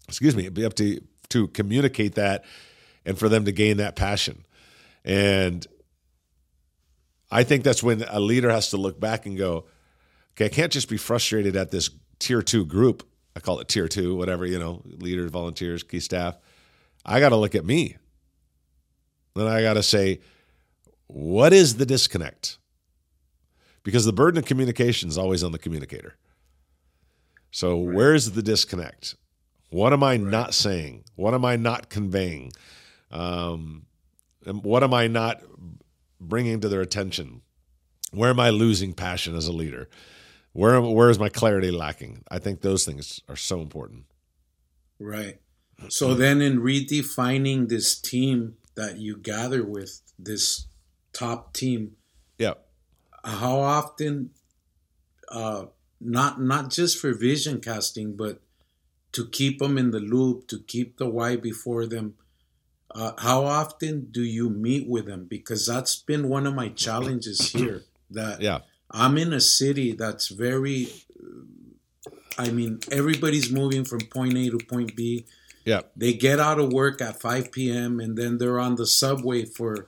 excuse 0.08 0.34
me, 0.34 0.48
be 0.48 0.64
up 0.64 0.74
to 0.74 1.00
to 1.28 1.48
communicate 1.48 2.14
that 2.14 2.44
and 3.04 3.18
for 3.18 3.28
them 3.28 3.44
to 3.44 3.52
gain 3.52 3.76
that 3.76 3.96
passion. 3.96 4.44
And 5.04 5.66
I 7.30 7.44
think 7.44 7.64
that's 7.64 7.82
when 7.82 8.02
a 8.08 8.18
leader 8.18 8.50
has 8.50 8.70
to 8.70 8.78
look 8.78 8.98
back 8.98 9.26
and 9.26 9.36
go, 9.36 9.66
okay, 10.32 10.46
I 10.46 10.48
can't 10.48 10.72
just 10.72 10.88
be 10.88 10.96
frustrated 10.96 11.54
at 11.54 11.70
this 11.70 11.90
tier 12.18 12.42
two 12.42 12.64
group. 12.64 13.06
I 13.36 13.40
call 13.40 13.60
it 13.60 13.68
tier 13.68 13.88
two, 13.88 14.16
whatever, 14.16 14.46
you 14.46 14.58
know, 14.58 14.82
leaders, 14.86 15.30
volunteers, 15.30 15.82
key 15.82 16.00
staff. 16.00 16.38
I 17.04 17.20
got 17.20 17.28
to 17.28 17.36
look 17.36 17.54
at 17.54 17.64
me. 17.64 17.96
Then 19.38 19.46
I 19.48 19.62
got 19.62 19.74
to 19.74 19.82
say, 19.82 20.20
what 21.06 21.52
is 21.52 21.76
the 21.76 21.86
disconnect? 21.86 22.58
Because 23.82 24.04
the 24.04 24.12
burden 24.12 24.38
of 24.38 24.44
communication 24.44 25.08
is 25.08 25.16
always 25.16 25.42
on 25.42 25.52
the 25.52 25.58
communicator. 25.58 26.16
So, 27.50 27.82
right. 27.82 27.94
where's 27.94 28.32
the 28.32 28.42
disconnect? 28.42 29.14
What 29.70 29.92
am 29.92 30.02
I 30.02 30.12
right. 30.12 30.20
not 30.20 30.54
saying? 30.54 31.04
What 31.16 31.34
am 31.34 31.44
I 31.44 31.56
not 31.56 31.88
conveying? 31.88 32.52
Um, 33.10 33.86
what 34.44 34.82
am 34.82 34.92
I 34.92 35.06
not 35.06 35.42
bringing 36.20 36.60
to 36.60 36.68
their 36.68 36.80
attention? 36.80 37.42
Where 38.12 38.30
am 38.30 38.40
I 38.40 38.50
losing 38.50 38.94
passion 38.94 39.34
as 39.36 39.46
a 39.46 39.52
leader? 39.52 39.88
Where 40.52 40.80
where 40.80 41.10
is 41.10 41.18
my 41.18 41.28
clarity 41.28 41.70
lacking? 41.70 42.24
I 42.30 42.38
think 42.38 42.60
those 42.60 42.84
things 42.84 43.20
are 43.28 43.36
so 43.36 43.60
important. 43.60 44.06
Right. 44.98 45.38
So 45.88 46.14
then, 46.14 46.40
in 46.40 46.60
redefining 46.60 47.68
this 47.68 47.98
team 47.98 48.56
that 48.78 48.98
you 48.98 49.16
gather 49.16 49.62
with, 49.64 49.92
this 50.18 50.66
top 51.12 51.52
team, 51.52 51.96
yeah, 52.38 52.54
how 53.24 53.60
often, 53.60 54.30
uh, 55.30 55.66
not 56.00 56.40
not 56.40 56.70
just 56.70 56.98
for 57.00 57.12
vision 57.12 57.60
casting, 57.60 58.16
but 58.16 58.40
to 59.12 59.26
keep 59.28 59.58
them 59.58 59.76
in 59.76 59.90
the 59.90 60.00
loop, 60.00 60.46
to 60.48 60.58
keep 60.60 60.96
the 60.98 61.08
why 61.08 61.36
before 61.36 61.86
them. 61.86 62.14
Uh, 62.90 63.12
how 63.18 63.44
often 63.44 64.08
do 64.10 64.22
you 64.22 64.48
meet 64.48 64.88
with 64.88 65.06
them? 65.06 65.26
Because 65.28 65.66
that's 65.66 65.94
been 65.96 66.28
one 66.28 66.46
of 66.46 66.54
my 66.54 66.70
challenges 66.70 67.52
here. 67.58 67.82
That 68.10 68.40
yeah 68.40 68.60
I'm 68.90 69.18
in 69.18 69.32
a 69.32 69.40
city 69.40 69.92
that's 69.92 70.28
very, 70.28 70.88
I 72.38 72.50
mean, 72.50 72.80
everybody's 72.90 73.50
moving 73.50 73.84
from 73.84 74.00
point 74.00 74.36
A 74.36 74.50
to 74.50 74.58
point 74.58 74.96
B. 74.96 75.26
Yeah. 75.68 75.82
They 75.94 76.14
get 76.14 76.40
out 76.40 76.58
of 76.58 76.72
work 76.72 77.02
at 77.02 77.20
5 77.20 77.52
p.m. 77.52 78.00
and 78.00 78.16
then 78.16 78.38
they're 78.38 78.58
on 78.58 78.76
the 78.76 78.86
subway 78.86 79.44
for, 79.44 79.86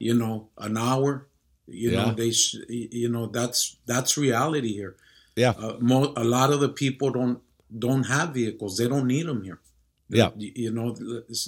you 0.00 0.12
know, 0.12 0.48
an 0.58 0.76
hour. 0.76 1.28
You 1.68 1.92
yeah. 1.92 2.06
know, 2.06 2.14
they, 2.14 2.32
sh- 2.32 2.56
you 2.68 3.08
know, 3.08 3.26
that's 3.26 3.76
that's 3.86 4.18
reality 4.18 4.72
here. 4.72 4.96
Yeah. 5.36 5.50
Uh, 5.50 5.76
mo- 5.78 6.12
a 6.16 6.24
lot 6.24 6.52
of 6.52 6.58
the 6.58 6.68
people 6.68 7.10
don't 7.10 7.40
don't 7.78 8.08
have 8.08 8.34
vehicles. 8.34 8.76
They 8.76 8.88
don't 8.88 9.06
need 9.06 9.26
them 9.26 9.44
here. 9.44 9.60
Yeah. 10.08 10.30
You 10.36 10.72
know, 10.72 10.96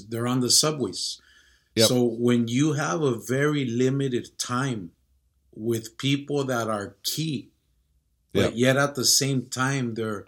they're 0.08 0.28
on 0.28 0.38
the 0.38 0.50
subways. 0.50 1.20
Yep. 1.74 1.88
So 1.88 2.04
when 2.04 2.46
you 2.46 2.74
have 2.74 3.02
a 3.02 3.18
very 3.18 3.64
limited 3.64 4.38
time 4.38 4.92
with 5.52 5.98
people 5.98 6.44
that 6.44 6.68
are 6.68 6.94
key, 7.02 7.48
but 8.32 8.44
yep. 8.44 8.52
yet 8.54 8.76
at 8.76 8.94
the 8.94 9.04
same 9.04 9.46
time 9.46 9.94
they're, 9.94 10.26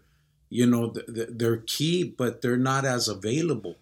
you 0.48 0.66
know, 0.66 0.94
they're 1.08 1.58
key, 1.58 2.04
but 2.04 2.42
they're 2.42 2.56
not 2.56 2.84
as 2.84 3.08
available. 3.08 3.76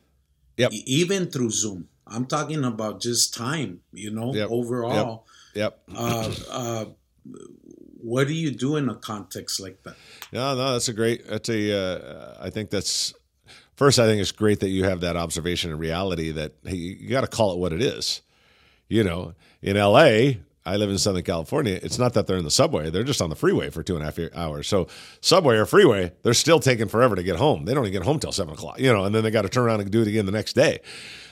Yep. 0.57 0.73
Even 0.73 1.27
through 1.27 1.51
Zoom, 1.51 1.89
I'm 2.07 2.27
talking 2.27 2.65
about 2.65 3.01
just 3.01 3.35
time. 3.35 3.81
You 3.93 4.11
know, 4.11 4.35
yep. 4.35 4.49
overall. 4.51 5.27
Yep. 5.55 5.83
yep. 5.89 5.97
uh, 5.97 6.35
uh, 6.51 6.85
what 8.03 8.27
do 8.27 8.35
you 8.35 8.51
do 8.51 8.77
in 8.77 8.89
a 8.89 8.95
context 8.95 9.61
like 9.61 9.83
that? 9.85 9.97
No, 10.33 10.55
no, 10.55 10.73
that's 10.73 10.89
a 10.89 10.93
great. 10.93 11.27
That's 11.27 11.49
a. 11.49 11.73
Uh, 11.73 12.37
I 12.41 12.51
think 12.51 12.71
that's 12.71 13.15
first. 13.77 13.99
I 13.99 14.07
think 14.07 14.21
it's 14.21 14.33
great 14.33 14.61
that 14.61 14.69
you 14.69 14.85
have 14.85 15.01
that 15.01 15.17
observation 15.17 15.71
and 15.71 15.81
reality 15.81 16.33
that 16.33 16.53
hey, 16.65 16.77
you 16.77 17.09
got 17.09 17.23
to 17.23 17.29
call 17.29 17.53
it 17.53 17.59
what 17.59 17.73
it 17.73 17.83
is. 17.83 18.23
You 18.89 19.05
know, 19.05 19.35
in 19.63 19.77
L.A., 19.77 20.41
I 20.65 20.77
live 20.77 20.91
in 20.91 20.99
Southern 20.99 21.25
California. 21.25 21.79
It's 21.83 21.99
not 21.99 22.15
that 22.15 22.27
they're 22.27 22.37
in 22.37 22.45
the 22.45 22.51
subway; 22.51 22.91
they're 22.91 23.03
just 23.05 23.21
on 23.21 23.31
the 23.31 23.37
freeway 23.37 23.71
for 23.71 23.83
two 23.83 23.97
and 23.97 24.03
a 24.03 24.07
half 24.07 24.19
hours. 24.35 24.69
So, 24.69 24.89
subway 25.21 25.57
or 25.57 25.67
freeway, 25.67 26.13
they're 26.23 26.35
still 26.35 26.61
taking 26.61 26.89
forever 26.89 27.17
to 27.17 27.23
get 27.23 27.37
home. 27.37 27.65
They 27.65 27.75
don't 27.75 27.85
even 27.85 27.93
get 27.93 28.07
home 28.07 28.19
till 28.19 28.33
seven 28.33 28.55
o'clock, 28.55 28.79
you 28.79 28.93
know, 28.93 29.05
and 29.05 29.15
then 29.15 29.25
they 29.25 29.31
got 29.31 29.43
to 29.43 29.49
turn 29.49 29.65
around 29.65 29.81
and 29.81 29.91
do 29.91 30.03
it 30.03 30.09
again 30.09 30.27
the 30.27 30.33
next 30.33 30.53
day. 30.53 30.81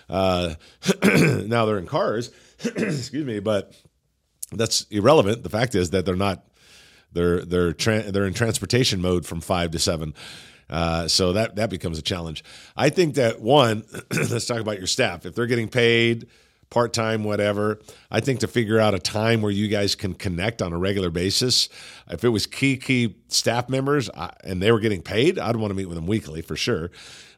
Uh, 0.08 0.54
now 1.04 1.66
they're 1.66 1.78
in 1.78 1.86
cars, 1.86 2.30
excuse 2.64 3.24
me, 3.24 3.38
but 3.38 3.72
that's 4.52 4.82
irrelevant. 4.90 5.42
The 5.44 5.50
fact 5.50 5.74
is 5.74 5.90
that 5.90 6.04
they're 6.04 6.16
not. 6.16 6.44
They're 7.12 7.44
they're 7.44 7.72
tra- 7.72 8.10
they're 8.10 8.26
in 8.26 8.34
transportation 8.34 9.00
mode 9.00 9.26
from 9.26 9.40
five 9.40 9.72
to 9.72 9.78
seven. 9.78 10.14
Uh, 10.68 11.08
so 11.08 11.32
that 11.32 11.56
that 11.56 11.70
becomes 11.70 11.98
a 11.98 12.02
challenge. 12.02 12.44
I 12.76 12.90
think 12.90 13.16
that 13.16 13.40
one, 13.40 13.84
let's 14.10 14.46
talk 14.46 14.60
about 14.60 14.78
your 14.78 14.86
staff. 14.86 15.26
If 15.26 15.34
they're 15.34 15.46
getting 15.46 15.68
paid 15.68 16.28
part 16.70 16.92
time, 16.92 17.24
whatever. 17.24 17.80
I 18.10 18.20
think 18.20 18.40
to 18.40 18.48
figure 18.48 18.78
out 18.78 18.94
a 18.94 18.98
time 18.98 19.42
where 19.42 19.52
you 19.52 19.68
guys 19.68 19.94
can 19.94 20.14
connect 20.14 20.62
on 20.62 20.72
a 20.72 20.78
regular 20.78 21.10
basis. 21.10 21.68
If 22.08 22.24
it 22.24 22.28
was 22.28 22.46
key, 22.46 22.76
key 22.76 23.16
staff 23.28 23.68
members 23.68 24.08
I, 24.10 24.32
and 24.44 24.62
they 24.62 24.72
were 24.72 24.80
getting 24.80 25.02
paid, 25.02 25.38
I'd 25.38 25.56
want 25.56 25.70
to 25.70 25.74
meet 25.74 25.86
with 25.86 25.96
them 25.96 26.06
weekly 26.06 26.42
for 26.42 26.56
sure. 26.56 26.90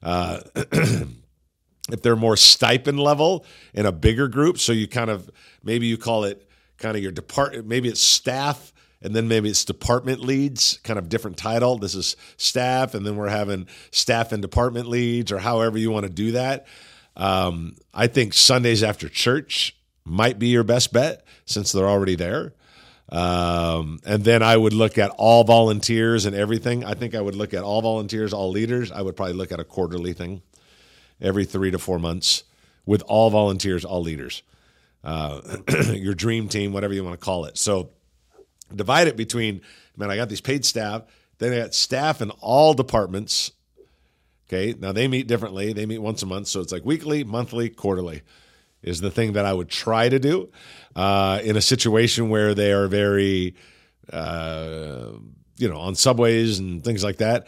Uh, 0.02 0.40
if 0.54 2.02
they're 2.02 2.16
more 2.16 2.36
stipend 2.36 3.00
level 3.00 3.44
in 3.74 3.86
a 3.86 3.92
bigger 3.92 4.28
group, 4.28 4.58
so 4.58 4.72
you 4.72 4.86
kind 4.86 5.10
of 5.10 5.30
maybe 5.64 5.86
you 5.86 5.96
call 5.96 6.24
it 6.24 6.48
kind 6.78 6.96
of 6.96 7.02
your 7.02 7.12
department, 7.12 7.66
maybe 7.66 7.88
it's 7.88 8.00
staff 8.00 8.72
and 9.02 9.14
then 9.14 9.28
maybe 9.28 9.48
it's 9.48 9.64
department 9.64 10.20
leads, 10.20 10.78
kind 10.84 10.98
of 10.98 11.08
different 11.08 11.36
title. 11.36 11.76
This 11.76 11.94
is 11.94 12.16
staff, 12.36 12.94
and 12.94 13.04
then 13.04 13.16
we're 13.16 13.28
having 13.28 13.66
staff 13.90 14.32
and 14.32 14.40
department 14.40 14.86
leads, 14.86 15.32
or 15.32 15.38
however 15.38 15.76
you 15.76 15.90
want 15.90 16.06
to 16.06 16.12
do 16.12 16.32
that. 16.32 16.66
Um, 17.16 17.76
I 17.92 18.06
think 18.06 18.34
Sundays 18.34 18.82
after 18.82 19.08
church 19.08 19.76
might 20.04 20.38
be 20.38 20.48
your 20.48 20.64
best 20.64 20.92
bet 20.92 21.24
since 21.44 21.72
they're 21.72 21.88
already 21.88 22.14
there. 22.14 22.54
Um, 23.10 24.00
and 24.06 24.24
then 24.24 24.42
I 24.42 24.56
would 24.56 24.72
look 24.72 24.96
at 24.96 25.10
all 25.10 25.44
volunteers 25.44 26.24
and 26.24 26.34
everything. 26.34 26.84
I 26.84 26.94
think 26.94 27.14
I 27.14 27.20
would 27.20 27.36
look 27.36 27.52
at 27.52 27.62
all 27.62 27.82
volunteers, 27.82 28.32
all 28.32 28.50
leaders. 28.50 28.90
I 28.90 29.02
would 29.02 29.16
probably 29.16 29.34
look 29.34 29.52
at 29.52 29.60
a 29.60 29.64
quarterly 29.64 30.14
thing 30.14 30.42
every 31.20 31.44
three 31.44 31.70
to 31.70 31.78
four 31.78 31.98
months 31.98 32.44
with 32.86 33.02
all 33.02 33.28
volunteers, 33.30 33.84
all 33.84 34.00
leaders. 34.00 34.42
Uh, 35.04 35.40
your 35.92 36.14
dream 36.14 36.48
team, 36.48 36.72
whatever 36.72 36.94
you 36.94 37.04
want 37.04 37.18
to 37.18 37.24
call 37.24 37.44
it. 37.44 37.58
So 37.58 37.90
divide 38.74 39.08
it 39.08 39.16
between, 39.16 39.60
man, 39.96 40.10
I 40.10 40.16
got 40.16 40.28
these 40.28 40.40
paid 40.40 40.64
staff, 40.64 41.02
then 41.38 41.52
I 41.52 41.58
got 41.58 41.74
staff 41.74 42.22
in 42.22 42.30
all 42.40 42.72
departments 42.72 43.52
Okay. 44.52 44.74
Now 44.78 44.92
they 44.92 45.08
meet 45.08 45.28
differently. 45.28 45.72
They 45.72 45.86
meet 45.86 45.98
once 45.98 46.22
a 46.22 46.26
month. 46.26 46.48
So 46.48 46.60
it's 46.60 46.72
like 46.72 46.84
weekly, 46.84 47.24
monthly, 47.24 47.70
quarterly. 47.70 48.20
is 48.82 49.00
the 49.00 49.10
thing 49.10 49.32
that 49.32 49.46
I 49.46 49.52
would 49.52 49.68
try 49.68 50.08
to 50.08 50.18
do 50.18 50.50
uh, 50.94 51.40
in 51.42 51.56
a 51.56 51.62
situation 51.62 52.28
where 52.28 52.54
they 52.54 52.72
are 52.72 52.88
very, 52.88 53.54
uh, 54.12 55.12
you 55.56 55.68
know, 55.68 55.78
on 55.78 55.94
subways 55.94 56.58
and 56.58 56.84
things 56.84 57.02
like 57.02 57.18
that. 57.18 57.46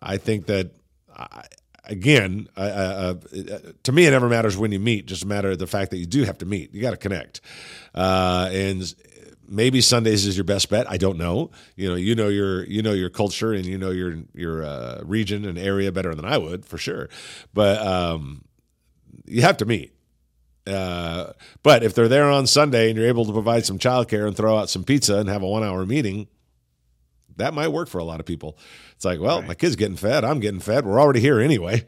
I 0.00 0.16
think 0.16 0.46
that, 0.46 0.70
I, 1.14 1.44
again, 1.84 2.48
to 2.56 3.92
me, 3.92 4.06
it 4.06 4.12
never 4.12 4.28
matters 4.28 4.56
when 4.56 4.72
you 4.72 4.80
meet, 4.80 5.06
just 5.06 5.24
a 5.24 5.26
matter 5.26 5.50
of 5.50 5.58
the 5.58 5.66
fact 5.66 5.90
that 5.90 5.98
you 5.98 6.06
do 6.06 6.24
have 6.24 6.38
to 6.38 6.46
meet. 6.46 6.72
You 6.72 6.80
got 6.80 6.92
to 6.92 6.96
connect. 6.96 7.40
Uh, 7.94 8.48
and 8.52 8.94
maybe 9.52 9.80
Sundays 9.80 10.26
is 10.26 10.36
your 10.36 10.44
best 10.44 10.70
bet. 10.70 10.90
I 10.90 10.96
don't 10.96 11.18
know. 11.18 11.50
You 11.76 11.90
know, 11.90 11.94
you 11.94 12.14
know 12.14 12.28
your 12.28 12.64
you 12.64 12.82
know 12.82 12.92
your 12.92 13.10
culture 13.10 13.52
and 13.52 13.66
you 13.66 13.78
know 13.78 13.90
your 13.90 14.16
your 14.34 14.64
uh, 14.64 15.02
region 15.04 15.44
and 15.44 15.58
area 15.58 15.92
better 15.92 16.14
than 16.14 16.24
I 16.24 16.38
would 16.38 16.64
for 16.64 16.78
sure. 16.78 17.08
But 17.52 17.78
um, 17.86 18.44
you 19.26 19.42
have 19.42 19.58
to 19.58 19.64
meet. 19.64 19.92
Uh, 20.66 21.32
but 21.62 21.82
if 21.82 21.94
they're 21.94 22.08
there 22.08 22.30
on 22.30 22.46
Sunday 22.46 22.88
and 22.88 22.96
you're 22.96 23.08
able 23.08 23.24
to 23.24 23.32
provide 23.32 23.66
some 23.66 23.78
childcare 23.78 24.26
and 24.26 24.36
throw 24.36 24.56
out 24.56 24.70
some 24.70 24.84
pizza 24.84 25.18
and 25.18 25.28
have 25.28 25.42
a 25.42 25.48
one 25.48 25.64
hour 25.64 25.84
meeting, 25.84 26.28
that 27.36 27.52
might 27.52 27.68
work 27.68 27.88
for 27.88 27.98
a 27.98 28.04
lot 28.04 28.20
of 28.20 28.26
people. 28.26 28.56
It's 28.94 29.04
like, 29.04 29.20
well, 29.20 29.40
right. 29.40 29.48
my 29.48 29.54
kid's 29.54 29.76
getting 29.76 29.96
fed, 29.96 30.24
I'm 30.24 30.40
getting 30.40 30.60
fed. 30.60 30.86
We're 30.86 31.00
already 31.00 31.20
here 31.20 31.40
anyway. 31.40 31.84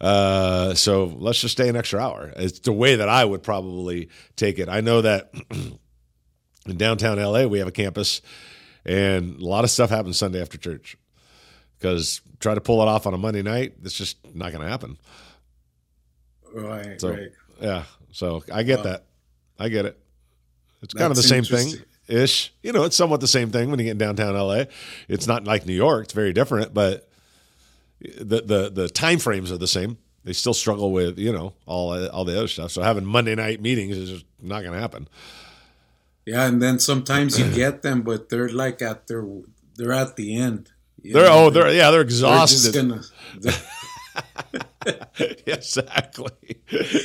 Uh, 0.00 0.74
so 0.74 1.06
let's 1.16 1.40
just 1.40 1.52
stay 1.52 1.68
an 1.68 1.76
extra 1.76 2.00
hour. 2.00 2.32
It's 2.36 2.60
the 2.60 2.72
way 2.72 2.96
that 2.96 3.08
I 3.08 3.24
would 3.24 3.42
probably 3.42 4.10
take 4.36 4.58
it. 4.58 4.68
I 4.68 4.82
know 4.82 5.00
that 5.00 5.32
in 6.68 6.76
downtown 6.76 7.18
LA 7.18 7.46
we 7.46 7.58
have 7.58 7.68
a 7.68 7.72
campus, 7.72 8.20
and 8.84 9.40
a 9.40 9.44
lot 9.44 9.64
of 9.64 9.70
stuff 9.70 9.90
happens 9.90 10.16
Sunday 10.16 10.40
after 10.40 10.58
church. 10.58 10.96
Because 11.78 12.22
try 12.40 12.54
to 12.54 12.60
pull 12.60 12.80
it 12.82 12.88
off 12.88 13.06
on 13.06 13.14
a 13.14 13.18
Monday 13.18 13.42
night, 13.42 13.74
it's 13.82 13.94
just 13.94 14.16
not 14.34 14.52
going 14.52 14.64
to 14.64 14.68
happen. 14.68 14.96
Right. 16.54 17.00
So, 17.00 17.10
right. 17.10 17.30
Yeah. 17.60 17.84
So 18.12 18.42
I 18.52 18.62
get 18.62 18.82
that. 18.84 19.04
I 19.58 19.68
get 19.68 19.84
it. 19.84 19.98
It's 20.82 20.94
kind 20.94 21.10
of 21.10 21.16
the 21.16 21.22
same 21.22 21.44
thing 21.44 21.74
ish. 22.08 22.52
You 22.62 22.72
know, 22.72 22.84
it's 22.84 22.96
somewhat 22.96 23.20
the 23.20 23.28
same 23.28 23.50
thing 23.50 23.70
when 23.70 23.78
you 23.78 23.84
get 23.84 23.92
in 23.92 23.98
downtown 23.98 24.34
LA. 24.34 24.64
It's 25.08 25.26
not 25.26 25.44
like 25.44 25.66
New 25.66 25.74
York. 25.74 26.04
It's 26.04 26.12
very 26.12 26.32
different, 26.32 26.74
but 26.74 27.08
the 28.00 28.42
the 28.42 28.70
the 28.70 28.88
time 28.88 29.18
frames 29.18 29.50
are 29.50 29.58
the 29.58 29.66
same. 29.66 29.98
They 30.24 30.32
still 30.32 30.54
struggle 30.54 30.92
with 30.92 31.18
you 31.18 31.32
know 31.32 31.54
all 31.66 32.08
all 32.08 32.24
the 32.24 32.36
other 32.36 32.48
stuff. 32.48 32.70
So 32.70 32.82
having 32.82 33.04
Monday 33.04 33.34
night 33.34 33.60
meetings 33.60 33.96
is 33.96 34.10
just 34.10 34.24
not 34.40 34.62
going 34.62 34.74
to 34.74 34.80
happen. 34.80 35.08
Yeah, 36.26 36.46
and 36.46 36.60
then 36.60 36.78
sometimes 36.78 37.38
you 37.38 37.48
get 37.50 37.82
them, 37.82 38.02
but 38.02 38.28
they're 38.28 38.48
like 38.48 38.82
at 38.82 39.06
their 39.06 39.24
they're 39.76 39.92
at 39.92 40.16
the 40.16 40.36
end. 40.36 40.72
They're 41.02 41.22
know, 41.22 41.46
oh 41.46 41.50
they're 41.50 41.72
yeah 41.72 41.90
they're 41.90 42.00
exhausted. 42.00 42.72
They're 42.72 42.82
gonna, 42.82 43.02
they're, 43.38 43.54
exactly. 45.46 46.30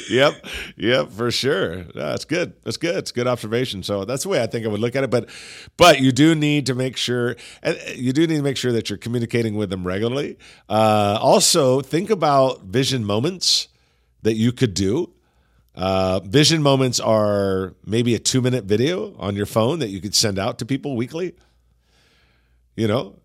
yep. 0.10 0.46
Yep. 0.78 1.12
For 1.12 1.32
sure. 1.32 1.84
That's 1.96 2.26
good. 2.26 2.54
That's 2.64 2.78
good. 2.78 2.96
It's 2.96 3.12
good 3.12 3.28
observation. 3.28 3.84
So 3.84 4.06
that's 4.06 4.24
the 4.24 4.30
way 4.30 4.42
I 4.42 4.48
think 4.48 4.66
I 4.66 4.70
would 4.70 4.80
look 4.80 4.96
at 4.96 5.04
it. 5.04 5.10
But, 5.10 5.30
but 5.78 6.00
you 6.00 6.12
do 6.12 6.36
need 6.36 6.68
to 6.68 6.76
make 6.76 6.98
sure, 6.98 7.36
you 7.96 8.14
do 8.14 8.28
need 8.28 8.38
to 8.38 8.44
make 8.44 8.58
sure 8.58 8.72
that 8.72 8.90
you're 8.90 8.98
communicating 8.98 9.56
with 9.56 9.70
them 9.70 9.86
regularly. 9.86 10.38
Uh, 10.70 11.18
also, 11.22 11.82
think 11.82 12.10
about 12.10 12.64
vision 12.64 13.04
moments 13.04 13.68
that 14.22 14.36
you 14.36 14.52
could 14.52 14.74
do. 14.74 15.12
Uh, 15.74 16.20
vision 16.22 16.62
moments 16.62 17.00
are 17.00 17.74
maybe 17.86 18.14
a 18.14 18.20
two 18.20 18.42
minute 18.42 18.66
video 18.66 19.16
on 19.18 19.36
your 19.36 19.46
phone 19.46 19.80
that 19.80 19.90
you 19.90 20.02
could 20.02 20.14
send 20.16 20.38
out 20.38 20.60
to 20.60 20.66
people 20.66 20.96
weekly. 20.96 21.34
You 22.76 22.88
know, 22.88 23.16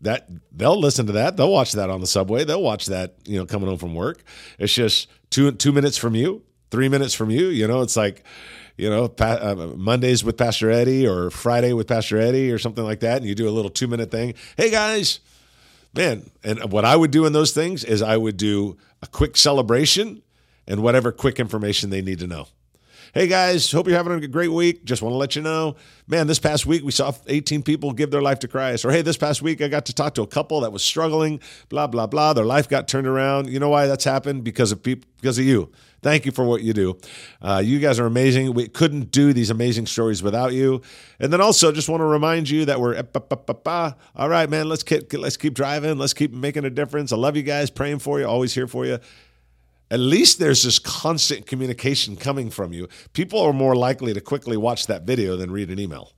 that 0.00 0.28
they'll 0.52 0.78
listen 0.78 1.06
to 1.06 1.12
that. 1.12 1.36
They'll 1.36 1.50
watch 1.50 1.72
that 1.72 1.90
on 1.90 2.00
the 2.00 2.06
subway. 2.06 2.44
They'll 2.44 2.62
watch 2.62 2.86
that, 2.86 3.16
you 3.24 3.38
know, 3.38 3.46
coming 3.46 3.68
home 3.68 3.78
from 3.78 3.94
work. 3.94 4.22
It's 4.58 4.72
just 4.72 5.08
two 5.30 5.50
two 5.52 5.72
minutes 5.72 5.96
from 5.96 6.14
you, 6.14 6.42
three 6.70 6.88
minutes 6.88 7.14
from 7.14 7.30
you. 7.30 7.48
You 7.48 7.66
know, 7.66 7.82
it's 7.82 7.96
like, 7.96 8.24
you 8.76 8.88
know, 8.88 9.12
uh, 9.18 9.72
Mondays 9.76 10.24
with 10.24 10.36
Pastor 10.36 10.70
Eddie 10.70 11.06
or 11.06 11.30
Friday 11.30 11.72
with 11.72 11.86
Pastor 11.86 12.18
Eddie 12.18 12.52
or 12.52 12.58
something 12.58 12.84
like 12.84 13.00
that, 13.00 13.18
and 13.18 13.26
you 13.26 13.34
do 13.34 13.48
a 13.48 13.50
little 13.50 13.70
two 13.70 13.88
minute 13.88 14.10
thing. 14.10 14.34
Hey 14.56 14.70
guys, 14.70 15.20
man. 15.94 16.30
And 16.44 16.72
what 16.72 16.84
I 16.84 16.96
would 16.96 17.10
do 17.10 17.26
in 17.26 17.32
those 17.32 17.52
things 17.52 17.84
is 17.84 18.02
I 18.02 18.16
would 18.16 18.36
do 18.36 18.76
a 19.02 19.06
quick 19.06 19.36
celebration 19.36 20.22
and 20.66 20.82
whatever 20.82 21.12
quick 21.12 21.38
information 21.38 21.90
they 21.90 22.02
need 22.02 22.18
to 22.20 22.26
know. 22.26 22.48
Hey 23.16 23.28
guys, 23.28 23.72
hope 23.72 23.86
you're 23.86 23.96
having 23.96 24.22
a 24.22 24.28
great 24.28 24.52
week. 24.52 24.84
Just 24.84 25.00
want 25.00 25.14
to 25.14 25.16
let 25.16 25.36
you 25.36 25.40
know, 25.40 25.76
man, 26.06 26.26
this 26.26 26.38
past 26.38 26.66
week 26.66 26.84
we 26.84 26.90
saw 26.90 27.14
18 27.26 27.62
people 27.62 27.92
give 27.92 28.10
their 28.10 28.20
life 28.20 28.40
to 28.40 28.48
Christ. 28.48 28.84
Or 28.84 28.90
hey, 28.90 29.00
this 29.00 29.16
past 29.16 29.40
week 29.40 29.62
I 29.62 29.68
got 29.68 29.86
to 29.86 29.94
talk 29.94 30.14
to 30.16 30.22
a 30.22 30.26
couple 30.26 30.60
that 30.60 30.70
was 30.70 30.84
struggling, 30.84 31.40
blah, 31.70 31.86
blah, 31.86 32.06
blah. 32.06 32.34
Their 32.34 32.44
life 32.44 32.68
got 32.68 32.88
turned 32.88 33.06
around. 33.06 33.48
You 33.48 33.58
know 33.58 33.70
why 33.70 33.86
that's 33.86 34.04
happened? 34.04 34.44
Because 34.44 34.70
of 34.70 34.82
people, 34.82 35.08
because 35.18 35.38
of 35.38 35.46
you. 35.46 35.72
Thank 36.02 36.26
you 36.26 36.30
for 36.30 36.44
what 36.44 36.60
you 36.60 36.74
do. 36.74 36.98
Uh, 37.40 37.62
you 37.64 37.78
guys 37.78 37.98
are 37.98 38.04
amazing. 38.04 38.52
We 38.52 38.68
couldn't 38.68 39.10
do 39.12 39.32
these 39.32 39.48
amazing 39.48 39.86
stories 39.86 40.22
without 40.22 40.52
you. 40.52 40.82
And 41.18 41.32
then 41.32 41.40
also, 41.40 41.72
just 41.72 41.88
want 41.88 42.02
to 42.02 42.04
remind 42.04 42.50
you 42.50 42.66
that 42.66 42.80
we're 42.80 43.02
all 44.14 44.28
right, 44.28 44.50
man. 44.50 44.68
Let's 44.68 44.82
keep 44.82 45.10
let's 45.14 45.38
keep 45.38 45.54
driving. 45.54 45.96
Let's 45.96 46.12
keep 46.12 46.32
making 46.32 46.66
a 46.66 46.70
difference. 46.70 47.12
I 47.12 47.16
love 47.16 47.34
you 47.34 47.42
guys. 47.42 47.70
Praying 47.70 48.00
for 48.00 48.20
you. 48.20 48.26
Always 48.26 48.54
here 48.54 48.66
for 48.66 48.84
you 48.84 48.98
at 49.90 50.00
least 50.00 50.38
there's 50.38 50.62
this 50.62 50.78
constant 50.78 51.46
communication 51.46 52.16
coming 52.16 52.50
from 52.50 52.72
you. 52.72 52.88
People 53.12 53.40
are 53.40 53.52
more 53.52 53.76
likely 53.76 54.12
to 54.14 54.20
quickly 54.20 54.56
watch 54.56 54.86
that 54.86 55.02
video 55.02 55.36
than 55.36 55.50
read 55.50 55.70
an 55.70 55.78
email. 55.78 56.12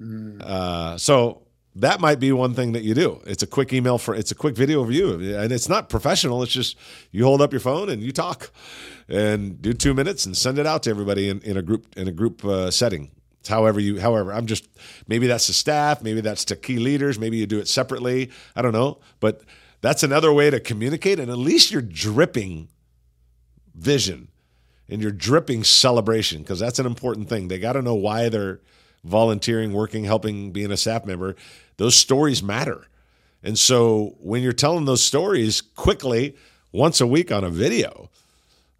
Mm. 0.00 0.40
Uh, 0.40 0.96
so 0.98 1.42
that 1.76 2.00
might 2.00 2.20
be 2.20 2.32
one 2.32 2.54
thing 2.54 2.72
that 2.72 2.82
you 2.82 2.94
do. 2.94 3.20
It's 3.26 3.42
a 3.42 3.46
quick 3.46 3.72
email 3.72 3.98
for 3.98 4.14
it's 4.14 4.30
a 4.30 4.34
quick 4.34 4.56
video 4.56 4.82
view, 4.84 5.36
and 5.36 5.52
it's 5.52 5.68
not 5.68 5.88
professional. 5.88 6.42
It's 6.42 6.52
just 6.52 6.76
you 7.10 7.24
hold 7.24 7.40
up 7.40 7.52
your 7.52 7.60
phone 7.60 7.88
and 7.88 8.02
you 8.02 8.12
talk, 8.12 8.50
and 9.08 9.60
do 9.60 9.72
two 9.72 9.94
minutes 9.94 10.26
and 10.26 10.36
send 10.36 10.58
it 10.58 10.66
out 10.66 10.82
to 10.84 10.90
everybody 10.90 11.28
in, 11.28 11.40
in 11.40 11.56
a 11.56 11.62
group 11.62 11.86
in 11.96 12.08
a 12.08 12.12
group 12.12 12.44
uh, 12.44 12.70
setting. 12.70 13.10
It's 13.40 13.48
however 13.48 13.80
you 13.80 14.00
however 14.00 14.32
I'm 14.32 14.46
just 14.46 14.68
maybe 15.08 15.26
that's 15.26 15.46
the 15.46 15.52
staff, 15.52 16.02
maybe 16.02 16.20
that's 16.20 16.44
to 16.46 16.56
key 16.56 16.78
leaders, 16.78 17.18
maybe 17.18 17.38
you 17.38 17.46
do 17.46 17.58
it 17.58 17.68
separately. 17.68 18.30
I 18.54 18.62
don't 18.62 18.72
know, 18.72 18.98
but 19.20 19.42
that's 19.82 20.02
another 20.02 20.32
way 20.32 20.48
to 20.48 20.58
communicate. 20.58 21.18
And 21.20 21.30
at 21.30 21.36
least 21.36 21.70
you're 21.70 21.82
dripping 21.82 22.68
vision 23.74 24.28
and 24.88 25.02
you're 25.02 25.10
dripping 25.10 25.64
celebration 25.64 26.42
because 26.42 26.58
that's 26.58 26.78
an 26.78 26.86
important 26.86 27.28
thing. 27.28 27.48
They 27.48 27.58
got 27.58 27.74
to 27.74 27.82
know 27.82 27.94
why 27.94 28.30
they're 28.30 28.60
volunteering, 29.04 29.72
working, 29.72 30.04
helping, 30.04 30.52
being 30.52 30.70
a 30.72 30.76
staff 30.76 31.04
member. 31.04 31.36
Those 31.76 31.96
stories 31.96 32.42
matter. 32.42 32.86
And 33.42 33.58
so 33.58 34.16
when 34.20 34.42
you're 34.42 34.52
telling 34.52 34.84
those 34.84 35.02
stories 35.04 35.60
quickly, 35.60 36.36
once 36.70 37.00
a 37.00 37.06
week 37.06 37.32
on 37.32 37.44
a 37.44 37.50
video, 37.50 38.08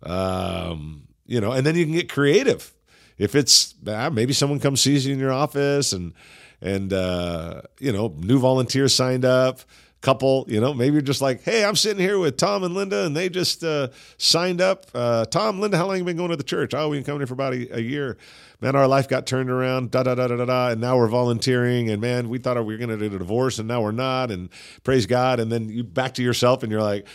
um, 0.04 1.08
you 1.26 1.40
know, 1.40 1.52
and 1.52 1.66
then 1.66 1.74
you 1.74 1.84
can 1.84 1.94
get 1.94 2.08
creative. 2.08 2.72
If 3.18 3.34
it's 3.34 3.74
uh, 3.86 4.10
maybe 4.10 4.32
someone 4.32 4.60
comes 4.60 4.80
sees 4.80 5.06
you 5.06 5.12
in 5.12 5.18
your 5.18 5.32
office 5.32 5.92
and 5.92 6.14
and 6.60 6.92
uh, 6.92 7.62
you 7.78 7.92
know 7.92 8.14
new 8.18 8.38
volunteers 8.38 8.94
signed 8.94 9.24
up, 9.24 9.60
couple, 10.02 10.44
you 10.48 10.60
know, 10.60 10.74
maybe 10.74 10.94
you're 10.94 11.02
just 11.02 11.22
like, 11.22 11.42
hey, 11.42 11.64
I'm 11.64 11.76
sitting 11.76 12.02
here 12.02 12.18
with 12.18 12.36
Tom 12.36 12.64
and 12.64 12.74
Linda, 12.74 13.06
and 13.06 13.16
they 13.16 13.28
just 13.28 13.64
uh, 13.64 13.88
signed 14.18 14.60
up. 14.60 14.86
Uh, 14.92 15.24
Tom, 15.24 15.60
Linda, 15.60 15.76
how 15.76 15.84
long 15.86 15.92
have 15.92 16.00
you 16.00 16.04
been 16.04 16.16
going 16.16 16.30
to 16.30 16.36
the 16.36 16.42
church? 16.42 16.74
Oh, 16.74 16.88
we've 16.88 16.98
been 16.98 17.06
coming 17.06 17.20
here 17.20 17.26
for 17.28 17.34
about 17.34 17.54
a, 17.54 17.78
a, 17.78 17.80
year. 17.80 18.18
Man, 18.60 18.76
our 18.76 18.88
life 18.88 19.08
got 19.08 19.26
turned 19.26 19.48
around, 19.48 19.92
da 19.92 20.02
da 20.02 20.14
da 20.14 20.26
da 20.26 20.36
da 20.36 20.44
da, 20.44 20.68
and 20.70 20.80
now 20.80 20.96
we're 20.96 21.08
volunteering. 21.08 21.88
And 21.88 22.02
man, 22.02 22.28
we 22.28 22.38
thought 22.38 22.56
we 22.64 22.74
were 22.74 22.78
going 22.78 22.90
to 22.90 23.08
do 23.08 23.14
a 23.14 23.18
divorce, 23.18 23.58
and 23.58 23.68
now 23.68 23.80
we're 23.80 23.92
not. 23.92 24.30
And 24.30 24.50
praise 24.82 25.06
God. 25.06 25.40
And 25.40 25.50
then 25.50 25.68
you 25.68 25.84
back 25.84 26.14
to 26.14 26.22
yourself, 26.22 26.62
and 26.64 26.70
you're 26.70 26.82
like, 26.82 27.06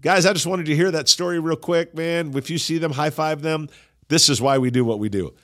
guys, 0.00 0.24
I 0.24 0.32
just 0.32 0.46
wanted 0.46 0.66
to 0.66 0.74
hear 0.74 0.90
that 0.90 1.08
story 1.08 1.38
real 1.38 1.56
quick, 1.56 1.94
man. 1.94 2.34
If 2.36 2.50
you 2.50 2.58
see 2.58 2.78
them, 2.78 2.92
high 2.92 3.10
five 3.10 3.42
them. 3.42 3.68
This 4.08 4.28
is 4.28 4.40
why 4.40 4.58
we 4.58 4.70
do 4.70 4.84
what 4.84 4.98
we 4.98 5.08
do. 5.08 5.34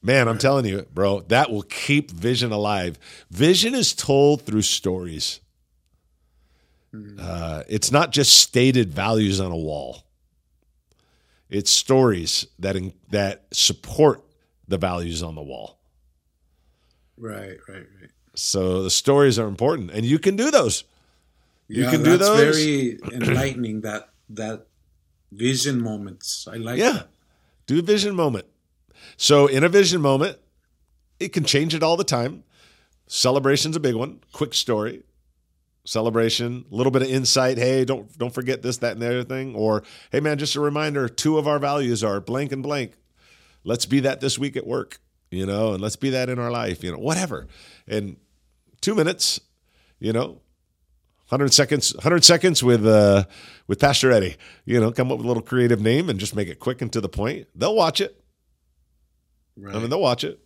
Man, 0.00 0.28
I'm 0.28 0.38
telling 0.38 0.64
you, 0.64 0.86
bro, 0.94 1.20
that 1.22 1.50
will 1.50 1.62
keep 1.62 2.10
vision 2.10 2.52
alive. 2.52 2.98
Vision 3.30 3.74
is 3.74 3.94
told 3.94 4.42
through 4.42 4.62
stories. 4.62 5.40
Hmm. 6.92 7.18
Uh, 7.20 7.62
it's 7.68 7.90
not 7.90 8.12
just 8.12 8.36
stated 8.36 8.92
values 8.92 9.40
on 9.40 9.50
a 9.50 9.56
wall. 9.56 10.04
It's 11.50 11.70
stories 11.70 12.46
that 12.58 12.76
in, 12.76 12.92
that 13.10 13.46
support 13.52 14.22
the 14.68 14.78
values 14.78 15.22
on 15.22 15.34
the 15.34 15.42
wall. 15.42 15.78
Right, 17.16 17.58
right, 17.68 17.86
right. 18.00 18.10
So 18.34 18.82
the 18.84 18.90
stories 18.90 19.38
are 19.38 19.48
important, 19.48 19.90
and 19.90 20.04
you 20.04 20.18
can 20.18 20.36
do 20.36 20.50
those. 20.50 20.84
You 21.66 21.84
yeah, 21.84 21.90
can 21.90 22.02
do 22.02 22.16
those. 22.16 22.56
Very 22.56 22.98
enlightening. 23.12 23.80
that 23.80 24.10
that 24.30 24.66
vision 25.32 25.80
moments. 25.80 26.46
I 26.50 26.56
like. 26.56 26.78
Yeah, 26.78 26.92
that. 26.92 27.08
do 27.66 27.82
vision 27.82 28.14
moment. 28.14 28.46
So 29.16 29.46
in 29.46 29.64
a 29.64 29.68
vision 29.68 30.00
moment, 30.00 30.38
it 31.20 31.32
can 31.32 31.44
change 31.44 31.74
it 31.74 31.82
all 31.82 31.96
the 31.96 32.04
time. 32.04 32.44
Celebration's 33.06 33.76
a 33.76 33.80
big 33.80 33.94
one. 33.94 34.20
Quick 34.32 34.54
story. 34.54 35.02
Celebration, 35.84 36.66
a 36.70 36.74
little 36.74 36.90
bit 36.90 37.02
of 37.02 37.08
insight. 37.08 37.56
Hey, 37.56 37.84
don't 37.84 38.16
don't 38.18 38.34
forget 38.34 38.60
this, 38.60 38.76
that, 38.78 38.92
and 38.92 39.00
the 39.00 39.06
other 39.06 39.24
thing. 39.24 39.54
Or 39.54 39.82
hey 40.12 40.20
man, 40.20 40.38
just 40.38 40.54
a 40.54 40.60
reminder, 40.60 41.08
two 41.08 41.38
of 41.38 41.48
our 41.48 41.58
values 41.58 42.04
are 42.04 42.20
blank 42.20 42.52
and 42.52 42.62
blank. 42.62 42.92
Let's 43.64 43.86
be 43.86 44.00
that 44.00 44.20
this 44.20 44.38
week 44.38 44.56
at 44.56 44.66
work, 44.66 45.00
you 45.30 45.46
know, 45.46 45.72
and 45.72 45.82
let's 45.82 45.96
be 45.96 46.10
that 46.10 46.28
in 46.28 46.38
our 46.38 46.50
life, 46.50 46.84
you 46.84 46.92
know, 46.92 46.98
whatever. 46.98 47.46
And 47.86 48.18
two 48.82 48.94
minutes, 48.94 49.40
you 49.98 50.12
know, 50.12 50.40
100 51.28 51.52
seconds 51.52 51.94
100 51.94 52.24
seconds 52.24 52.62
with 52.62 52.86
uh 52.86 53.24
with 53.66 53.78
pastor 53.78 54.10
eddie 54.10 54.36
you 54.64 54.80
know 54.80 54.90
come 54.90 55.12
up 55.12 55.18
with 55.18 55.26
a 55.26 55.28
little 55.28 55.42
creative 55.42 55.78
name 55.78 56.08
and 56.08 56.18
just 56.18 56.34
make 56.34 56.48
it 56.48 56.58
quick 56.58 56.80
and 56.80 56.90
to 56.90 57.02
the 57.02 57.08
point 57.08 57.46
they'll 57.54 57.74
watch 57.74 58.00
it 58.00 58.18
Right. 59.58 59.74
i 59.74 59.78
mean 59.78 59.90
they'll 59.90 60.00
watch 60.00 60.24
it 60.24 60.38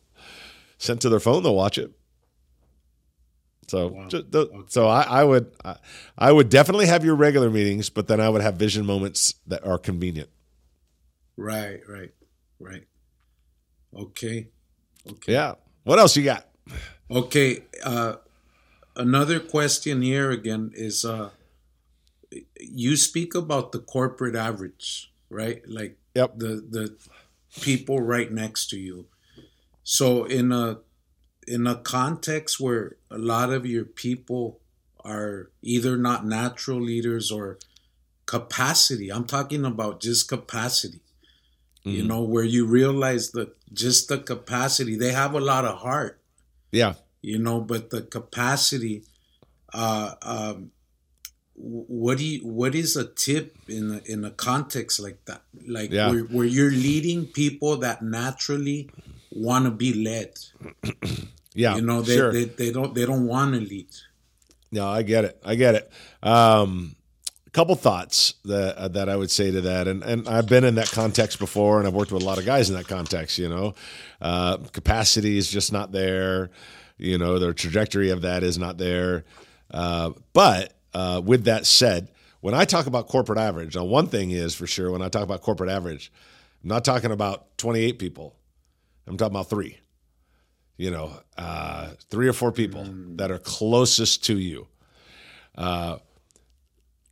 sent 0.78 1.00
to 1.02 1.08
their 1.08 1.20
phone 1.20 1.42
they'll 1.42 1.54
watch 1.54 1.78
it 1.78 1.90
so 3.68 3.88
Wow. 3.88 4.08
ju- 4.08 4.26
the- 4.28 4.64
so 4.68 4.88
I, 4.88 5.02
I 5.02 5.24
would 5.24 5.52
I, 5.64 5.76
I 6.18 6.32
would 6.32 6.48
definitely 6.48 6.86
have 6.86 7.04
your 7.04 7.14
regular 7.14 7.50
meetings 7.50 7.90
but 7.90 8.08
then 8.08 8.20
i 8.20 8.28
would 8.28 8.42
have 8.42 8.54
vision 8.56 8.84
moments 8.86 9.34
that 9.46 9.64
are 9.66 9.78
convenient 9.78 10.28
right. 11.36 11.80
Right. 11.88 12.12
Right. 12.58 12.86
Okay. 13.96 14.48
Okay. 15.10 15.32
yeah 15.32 15.54
what 15.84 15.98
else 15.98 16.16
you 16.16 16.24
got 16.24 16.46
Okay. 17.10 17.64
Uh, 17.84 18.14
another 18.96 19.38
question 19.40 20.00
here 20.00 20.30
again 20.30 20.70
is 20.74 21.04
uh, 21.04 21.28
you 22.58 22.96
speak 22.96 23.34
about 23.34 23.72
the 23.72 23.80
corporate 23.80 24.34
average, 24.34 25.12
right? 25.28 25.60
Like 25.68 25.98
Yep. 26.14 26.38
the 26.38 26.48
the 26.70 26.96
people 27.60 28.00
right 28.00 28.30
next 28.30 28.70
to 28.70 28.78
you. 28.78 29.06
So 29.82 30.24
in 30.24 30.52
a 30.52 30.78
in 31.46 31.66
a 31.66 31.74
context 31.76 32.60
where 32.60 32.96
a 33.10 33.18
lot 33.18 33.52
of 33.52 33.66
your 33.66 33.84
people 33.84 34.60
are 35.04 35.50
either 35.60 35.96
not 35.96 36.24
natural 36.24 36.80
leaders 36.80 37.32
or 37.32 37.58
capacity. 38.26 39.10
I'm 39.10 39.24
talking 39.24 39.64
about 39.64 40.00
just 40.00 40.28
capacity. 40.28 41.00
You 41.84 42.04
Mhm. 42.04 42.06
know, 42.06 42.22
where 42.22 42.44
you 42.44 42.64
realize 42.64 43.32
that 43.32 43.56
just 43.72 44.06
the 44.08 44.18
capacity, 44.18 44.94
they 44.94 45.12
have 45.12 45.34
a 45.34 45.40
lot 45.40 45.64
of 45.64 45.78
heart 45.78 46.18
yeah 46.70 46.94
you 47.20 47.38
know 47.38 47.60
but 47.60 47.90
the 47.90 48.00
capacity 48.00 49.04
uh 49.74 50.14
um 50.22 50.70
what 51.64 52.18
do 52.18 52.24
you 52.24 52.40
what 52.40 52.74
is 52.74 52.96
a 52.96 53.04
tip 53.04 53.56
in 53.68 53.92
a, 53.92 54.12
in 54.12 54.24
a 54.24 54.30
context 54.30 54.98
like 54.98 55.24
that 55.26 55.42
like 55.68 55.90
Yeah. 55.92 56.10
where, 56.10 56.22
where 56.24 56.46
you're 56.46 56.72
leading 56.72 57.26
people 57.26 57.76
that 57.78 58.02
naturally 58.02 58.90
want 59.30 59.64
to 59.66 59.70
be 59.70 59.94
led 59.94 60.32
yeah 61.54 61.76
you 61.76 61.82
know 61.82 62.02
they, 62.02 62.16
sure. 62.16 62.32
they, 62.32 62.44
they 62.44 62.72
don't 62.72 62.94
they 62.94 63.06
don't 63.06 63.26
want 63.26 63.54
to 63.54 63.60
lead 63.60 63.88
No, 64.72 64.88
I 64.88 65.02
get 65.02 65.24
it. 65.24 65.36
I 65.44 65.54
get 65.54 65.74
it. 65.74 65.90
Um, 66.22 66.96
a 67.46 67.50
couple 67.50 67.74
thoughts 67.76 68.34
that 68.46 68.76
uh, 68.78 68.88
that 68.88 69.08
I 69.10 69.16
would 69.16 69.30
say 69.30 69.50
to 69.50 69.60
that, 69.60 69.86
and 69.86 70.02
and 70.02 70.26
I've 70.26 70.48
been 70.48 70.64
in 70.64 70.76
that 70.76 70.90
context 70.90 71.38
before, 71.38 71.78
and 71.78 71.86
I've 71.86 71.92
worked 71.94 72.10
with 72.10 72.22
a 72.22 72.26
lot 72.26 72.38
of 72.38 72.46
guys 72.46 72.70
in 72.70 72.76
that 72.76 72.88
context. 72.88 73.36
You 73.38 73.50
know, 73.50 73.74
uh, 74.22 74.56
capacity 74.72 75.36
is 75.36 75.50
just 75.50 75.72
not 75.72 75.92
there. 75.92 76.48
You 76.96 77.18
know, 77.18 77.38
their 77.38 77.52
trajectory 77.52 78.08
of 78.10 78.22
that 78.22 78.42
is 78.42 78.56
not 78.58 78.78
there. 78.78 79.24
Uh, 79.70 80.12
but 80.32 80.72
uh, 80.94 81.20
with 81.24 81.44
that 81.44 81.66
said, 81.66 82.08
when 82.40 82.54
I 82.54 82.64
talk 82.64 82.86
about 82.86 83.08
corporate 83.08 83.38
average, 83.38 83.76
now 83.76 83.84
one 83.84 84.06
thing 84.06 84.30
is 84.30 84.54
for 84.54 84.66
sure 84.66 84.90
when 84.90 85.02
I 85.02 85.08
talk 85.08 85.22
about 85.22 85.42
corporate 85.42 85.70
average, 85.70 86.12
I'm 86.62 86.68
not 86.68 86.84
talking 86.84 87.12
about 87.12 87.56
28 87.58 87.98
people. 87.98 88.36
I'm 89.06 89.16
talking 89.16 89.34
about 89.34 89.50
three 89.50 89.78
you 90.82 90.90
know, 90.90 91.12
uh, 91.36 91.90
three 92.10 92.26
or 92.26 92.32
four 92.32 92.50
people 92.50 92.84
that 93.16 93.30
are 93.30 93.38
closest 93.38 94.24
to 94.24 94.36
you. 94.36 94.66
Uh, 95.56 95.98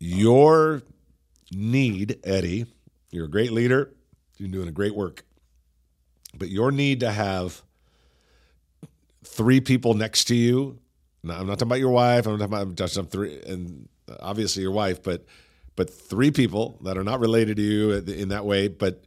your 0.01 0.83
need, 1.53 2.19
Eddie, 2.25 2.67
you're 3.11 3.27
a 3.27 3.31
great 3.31 3.53
leader. 3.53 3.93
You're 4.39 4.49
doing 4.49 4.69
a 4.69 4.73
great 4.73 4.95
work. 4.95 5.25
But 6.37 6.49
your 6.49 6.73
need 6.73 6.99
to 7.01 7.13
have 7.13 7.63
three 9.25 9.61
people 9.61 9.95
next 9.95 10.25
to 10.25 10.35
you. 10.35 10.81
Now, 11.23 11.39
I'm 11.39 11.47
not 11.47 11.59
talking 11.59 11.69
about 11.69 11.81
your 11.81 11.91
wife. 11.91 12.27
I'm 12.27 12.39
talking 12.39 12.55
about 12.55 12.97
I'm 12.97 13.07
three, 13.07 13.41
and 13.47 13.89
obviously 14.21 14.63
your 14.63 14.73
wife, 14.73 15.03
but 15.03 15.25
but 15.77 15.91
three 15.91 16.31
people 16.31 16.79
that 16.85 16.97
are 16.99 17.05
not 17.05 17.21
related 17.21 17.57
to 17.57 17.63
you 17.63 17.93
in 17.93 18.31
that 18.31 18.45
way, 18.45 18.69
but 18.69 19.05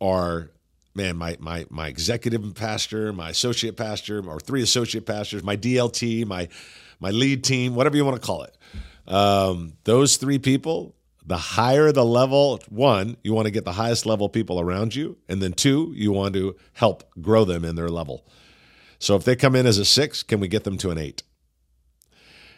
are 0.00 0.50
man, 0.94 1.16
my 1.16 1.36
my 1.40 1.66
my 1.70 1.88
executive 1.88 2.54
pastor, 2.54 3.12
my 3.12 3.30
associate 3.30 3.76
pastor, 3.76 4.26
or 4.28 4.40
three 4.40 4.62
associate 4.62 5.06
pastors, 5.06 5.42
my 5.42 5.56
DLT, 5.56 6.26
my 6.26 6.48
my 7.00 7.10
lead 7.10 7.44
team, 7.44 7.74
whatever 7.74 7.96
you 7.96 8.04
want 8.04 8.20
to 8.20 8.26
call 8.26 8.42
it. 8.42 8.56
Um, 9.06 9.74
those 9.84 10.16
three 10.16 10.38
people, 10.38 10.94
the 11.24 11.36
higher 11.36 11.92
the 11.92 12.04
level, 12.04 12.60
one, 12.68 13.16
you 13.22 13.34
want 13.34 13.46
to 13.46 13.50
get 13.50 13.64
the 13.64 13.72
highest 13.72 14.06
level 14.06 14.28
people 14.28 14.60
around 14.60 14.94
you, 14.94 15.18
and 15.28 15.40
then 15.42 15.52
two, 15.52 15.92
you 15.94 16.12
want 16.12 16.34
to 16.34 16.56
help 16.72 17.04
grow 17.20 17.44
them 17.44 17.64
in 17.64 17.76
their 17.76 17.88
level. 17.88 18.26
So 18.98 19.14
if 19.14 19.24
they 19.24 19.36
come 19.36 19.54
in 19.54 19.66
as 19.66 19.78
a 19.78 19.84
six, 19.84 20.22
can 20.22 20.40
we 20.40 20.48
get 20.48 20.64
them 20.64 20.78
to 20.78 20.90
an 20.90 20.98
eight? 20.98 21.22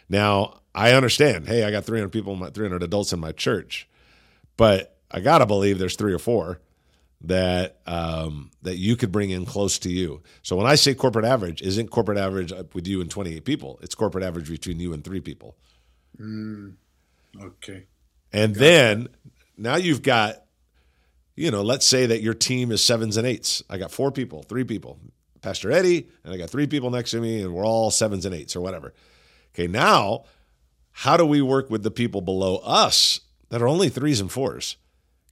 Now 0.09 0.61
I 0.73 0.93
understand. 0.93 1.47
Hey, 1.47 1.63
I 1.63 1.71
got 1.71 1.85
300 1.85 2.09
people, 2.09 2.35
my, 2.35 2.49
300 2.49 2.83
adults 2.83 3.13
in 3.13 3.19
my 3.19 3.31
church, 3.31 3.87
but 4.57 4.97
I 5.11 5.19
gotta 5.19 5.45
believe 5.45 5.79
there's 5.79 5.95
three 5.95 6.13
or 6.13 6.19
four 6.19 6.59
that 7.21 7.79
um, 7.85 8.51
that 8.61 8.77
you 8.77 8.95
could 8.95 9.11
bring 9.11 9.29
in 9.29 9.45
close 9.45 9.77
to 9.79 9.91
you. 9.91 10.21
So 10.41 10.55
when 10.55 10.67
I 10.67 10.75
say 10.75 10.93
corporate 10.93 11.25
average, 11.25 11.61
isn't 11.61 11.89
corporate 11.89 12.17
average 12.17 12.53
with 12.73 12.87
you 12.87 13.01
and 13.01 13.09
28 13.09 13.43
people. 13.45 13.79
It's 13.81 13.95
corporate 13.95 14.23
average 14.23 14.49
between 14.49 14.79
you 14.79 14.93
and 14.93 15.03
three 15.03 15.19
people. 15.19 15.55
okay 17.41 17.85
And 18.31 18.55
then 18.55 19.09
now 19.57 19.75
you've 19.75 20.01
got, 20.01 20.43
you 21.35 21.51
know, 21.51 21.61
let's 21.61 21.85
say 21.85 22.05
that 22.05 22.21
your 22.21 22.33
team 22.33 22.71
is 22.71 22.83
sevens 22.83 23.17
and 23.17 23.27
eights. 23.27 23.63
I 23.69 23.77
got 23.77 23.91
four 23.91 24.11
people, 24.11 24.43
three 24.43 24.63
people, 24.63 24.99
Pastor 25.41 25.71
Eddie, 25.71 26.07
and 26.23 26.33
I 26.33 26.37
got 26.37 26.49
three 26.49 26.67
people 26.67 26.89
next 26.89 27.11
to 27.11 27.19
me, 27.19 27.41
and 27.41 27.53
we're 27.53 27.65
all 27.65 27.91
sevens 27.91 28.25
and 28.25 28.33
eights 28.35 28.55
or 28.55 28.61
whatever. 28.61 28.93
Okay, 29.53 29.67
now 29.67 30.25
how 30.91 31.17
do 31.17 31.25
we 31.25 31.41
work 31.41 31.69
with 31.69 31.83
the 31.83 31.91
people 31.91 32.21
below 32.21 32.57
us 32.57 33.21
that 33.49 33.61
are 33.61 33.67
only 33.67 33.89
threes 33.89 34.19
and 34.19 34.31
fours? 34.31 34.77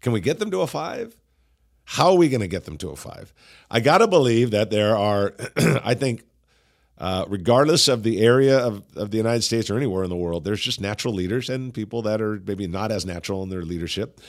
Can 0.01 0.11
we 0.11 0.21
get 0.21 0.39
them 0.39 0.51
to 0.51 0.61
a 0.61 0.67
five? 0.67 1.15
How 1.83 2.11
are 2.11 2.17
we 2.17 2.29
going 2.29 2.41
to 2.41 2.47
get 2.47 2.65
them 2.65 2.77
to 2.79 2.89
a 2.89 2.95
five? 2.95 3.33
I 3.71 3.79
got 3.79 3.99
to 3.99 4.07
believe 4.07 4.51
that 4.51 4.69
there 4.69 4.97
are, 4.97 5.33
I 5.57 5.93
think, 5.93 6.23
uh, 6.97 7.25
regardless 7.27 7.87
of 7.87 8.03
the 8.03 8.21
area 8.21 8.57
of, 8.57 8.83
of 8.95 9.11
the 9.11 9.17
United 9.17 9.43
States 9.43 9.69
or 9.69 9.77
anywhere 9.77 10.03
in 10.03 10.09
the 10.09 10.15
world, 10.15 10.43
there's 10.43 10.61
just 10.61 10.81
natural 10.81 11.13
leaders 11.13 11.49
and 11.49 11.73
people 11.73 12.01
that 12.03 12.21
are 12.21 12.41
maybe 12.45 12.67
not 12.67 12.91
as 12.91 13.05
natural 13.05 13.43
in 13.43 13.49
their 13.49 13.61
leadership. 13.61 14.19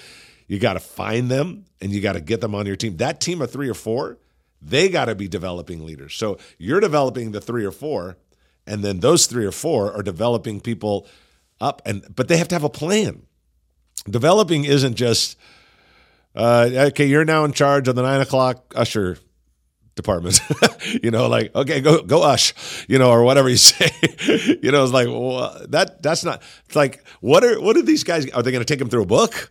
You 0.47 0.59
got 0.59 0.75
to 0.75 0.81
find 0.81 1.31
them 1.31 1.65
and 1.81 1.93
you 1.93 2.01
got 2.01 2.13
to 2.13 2.21
get 2.21 2.41
them 2.41 2.55
on 2.55 2.67
your 2.67 2.77
team. 2.77 2.99
That 2.99 3.21
team 3.21 3.41
of 3.41 3.51
three 3.51 3.69
or 3.69 3.75
four, 3.75 4.19
they 4.61 4.89
got 4.89 5.07
to 5.07 5.15
be 5.15 5.29
developing 5.29 5.85
leaders. 5.85 6.15
So 6.15 6.39
you're 6.59 6.81
developing 6.81 7.33
the 7.33 7.41
three 7.41 7.65
or 7.65 7.71
four, 7.73 8.17
and 8.69 8.85
then 8.85 9.01
those 9.01 9.27
three 9.27 9.45
or 9.45 9.53
four 9.53 9.93
are 9.93 10.03
developing 10.03 10.61
people 10.61 11.07
up. 11.61 11.83
And 11.85 12.05
but 12.15 12.29
they 12.29 12.37
have 12.37 12.49
to 12.49 12.55
have 12.55 12.65
a 12.65 12.71
plan. 12.71 13.23
Developing 14.09 14.65
isn't 14.65 14.95
just 14.95 15.37
uh, 16.35 16.71
okay. 16.89 17.07
You're 17.07 17.25
now 17.25 17.45
in 17.45 17.53
charge 17.53 17.89
of 17.89 17.97
the 17.97 18.03
nine 18.03 18.21
o'clock 18.21 18.73
usher 18.77 19.19
department. 19.97 20.41
you 21.03 21.11
know, 21.11 21.29
like 21.29 21.55
okay, 21.55 21.81
go 21.81 22.03
go 22.03 22.23
ush. 22.23 22.55
You 22.89 22.99
know, 22.99 23.11
or 23.11 23.25
whatever 23.25 23.49
you 23.49 23.57
say. 23.71 23.91
you 24.63 24.71
know, 24.71 24.85
it's 24.85 24.93
like 24.93 25.09
well, 25.09 25.67
that. 25.69 26.03
That's 26.03 26.25
not. 26.25 26.43
It's 26.67 26.77
like 26.77 27.05
what 27.21 27.45
are 27.45 27.61
what 27.61 27.77
are 27.77 27.83
these 27.83 28.05
guys? 28.05 28.31
Are 28.31 28.43
they 28.43 28.53
going 28.53 28.65
to 28.65 28.73
take 28.73 28.79
them 28.79 28.89
through 28.89 29.03
a 29.03 29.07
book? 29.07 29.51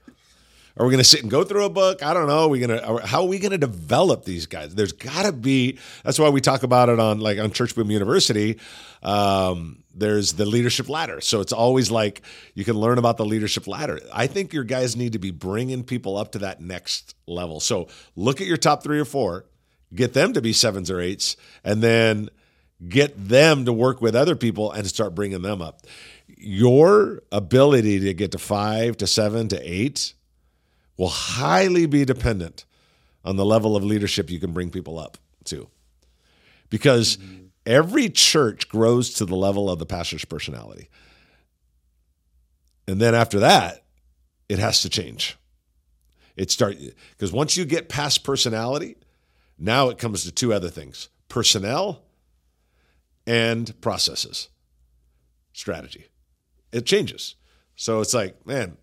Are 0.80 0.86
we 0.86 0.92
going 0.92 1.04
to 1.04 1.10
sit 1.10 1.22
and 1.22 1.32
go 1.32 1.44
through 1.44 1.66
a 1.66 1.70
book? 1.70 2.04
I 2.04 2.14
don't 2.14 2.28
know. 2.28 2.46
Are 2.46 2.48
we 2.50 2.60
going 2.60 2.80
to 2.80 3.06
how 3.06 3.22
are 3.22 3.28
we 3.28 3.40
going 3.40 3.52
to 3.52 3.58
develop 3.58 4.26
these 4.26 4.46
guys? 4.46 4.76
There's 4.76 4.92
got 4.94 5.26
to 5.26 5.32
be. 5.32 5.80
That's 6.04 6.20
why 6.20 6.30
we 6.30 6.40
talk 6.40 6.64
about 6.64 6.90
it 6.90 7.00
on 7.00 7.20
like 7.20 7.40
on 7.40 7.52
Church 7.52 7.74
Boom 7.74 7.90
University. 7.90 8.60
Um, 9.02 9.84
there's 9.94 10.34
the 10.34 10.46
leadership 10.46 10.88
ladder. 10.88 11.20
So 11.22 11.42
it's 11.42 11.54
always 11.54 11.90
like 11.90 12.22
you 12.54 12.64
can 12.64 12.76
learn 12.76 13.00
about 13.00 13.18
the 13.18 13.26
leadership 13.26 13.68
ladder. 13.68 14.00
I 14.14 14.28
think 14.28 14.54
your 14.54 14.64
guys 14.64 14.96
need 14.96 15.14
to 15.14 15.20
be 15.20 15.32
bringing 15.32 15.84
people 15.84 16.16
up 16.16 16.34
to 16.34 16.40
that 16.40 16.62
next 16.62 17.16
level. 17.26 17.60
So 17.60 17.88
look 18.16 18.40
at 18.40 18.48
your 18.48 18.58
top 18.58 18.84
three 18.84 19.00
or 19.00 19.06
four, 19.06 19.46
get 19.96 20.14
them 20.14 20.34
to 20.34 20.42
be 20.42 20.54
sevens 20.54 20.92
or 20.92 21.00
eights, 21.00 21.38
and 21.64 21.82
then 21.82 22.30
get 22.88 23.16
them 23.18 23.66
to 23.66 23.74
work 23.74 24.00
with 24.00 24.16
other 24.16 24.36
people 24.36 24.72
and 24.72 24.86
start 24.86 25.16
bringing 25.16 25.42
them 25.42 25.62
up. 25.62 25.82
Your 26.28 27.24
ability 27.32 28.00
to 28.02 28.14
get 28.14 28.32
to 28.34 28.38
five 28.38 28.98
to 28.98 29.08
seven 29.08 29.48
to 29.48 29.60
eight 29.60 30.14
will 30.98 31.10
highly 31.10 31.86
be 31.86 32.04
dependent 32.06 32.66
on 33.24 33.36
the 33.36 33.46
level 33.46 33.76
of 33.76 33.84
leadership 33.84 34.30
you 34.30 34.40
can 34.40 34.52
bring 34.52 34.70
people 34.70 34.98
up 34.98 35.18
to. 35.46 35.70
Because 36.70 37.18
every 37.66 38.10
church 38.10 38.68
grows 38.68 39.14
to 39.16 39.26
the 39.26 39.36
level 39.36 39.70
of 39.70 39.80
the 39.80 39.86
pastor's 39.86 40.26
personality. 40.26 40.90
And 42.88 43.00
then 43.00 43.14
after 43.14 43.40
that, 43.40 43.84
it 44.50 44.60
has 44.60 44.82
to 44.82 44.90
change. 44.90 45.38
It 46.36 46.52
start 46.52 46.78
because 47.12 47.32
once 47.32 47.58
you 47.58 47.66
get 47.66 47.90
past 47.90 48.24
personality, 48.24 48.96
now 49.58 49.90
it 49.90 49.98
comes 49.98 50.24
to 50.24 50.32
two 50.32 50.54
other 50.54 50.70
things: 50.70 51.10
personnel 51.28 52.04
and 53.26 53.80
processes. 53.82 54.50
Strategy. 55.52 56.06
It 56.72 56.86
changes. 56.86 57.36
So 57.76 58.02
it's 58.02 58.14
like, 58.14 58.46
man, 58.46 58.78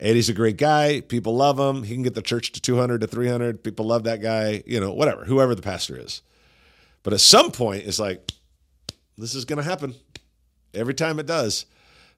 Eddie's 0.00 0.28
a 0.28 0.34
great 0.34 0.56
guy. 0.56 1.00
People 1.00 1.34
love 1.34 1.58
him. 1.58 1.82
He 1.82 1.94
can 1.94 2.02
get 2.02 2.14
the 2.14 2.22
church 2.22 2.52
to 2.52 2.60
200 2.60 3.00
to 3.00 3.06
300. 3.06 3.64
People 3.64 3.86
love 3.86 4.04
that 4.04 4.22
guy, 4.22 4.62
you 4.66 4.80
know, 4.80 4.92
whatever, 4.92 5.24
whoever 5.24 5.54
the 5.54 5.62
pastor 5.62 5.98
is. 5.98 6.22
But 7.02 7.12
at 7.12 7.20
some 7.20 7.50
point, 7.50 7.84
it's 7.84 7.98
like, 7.98 8.30
this 9.16 9.34
is 9.34 9.44
going 9.44 9.56
to 9.56 9.64
happen. 9.64 9.94
Every 10.72 10.94
time 10.94 11.18
it 11.18 11.26
does. 11.26 11.66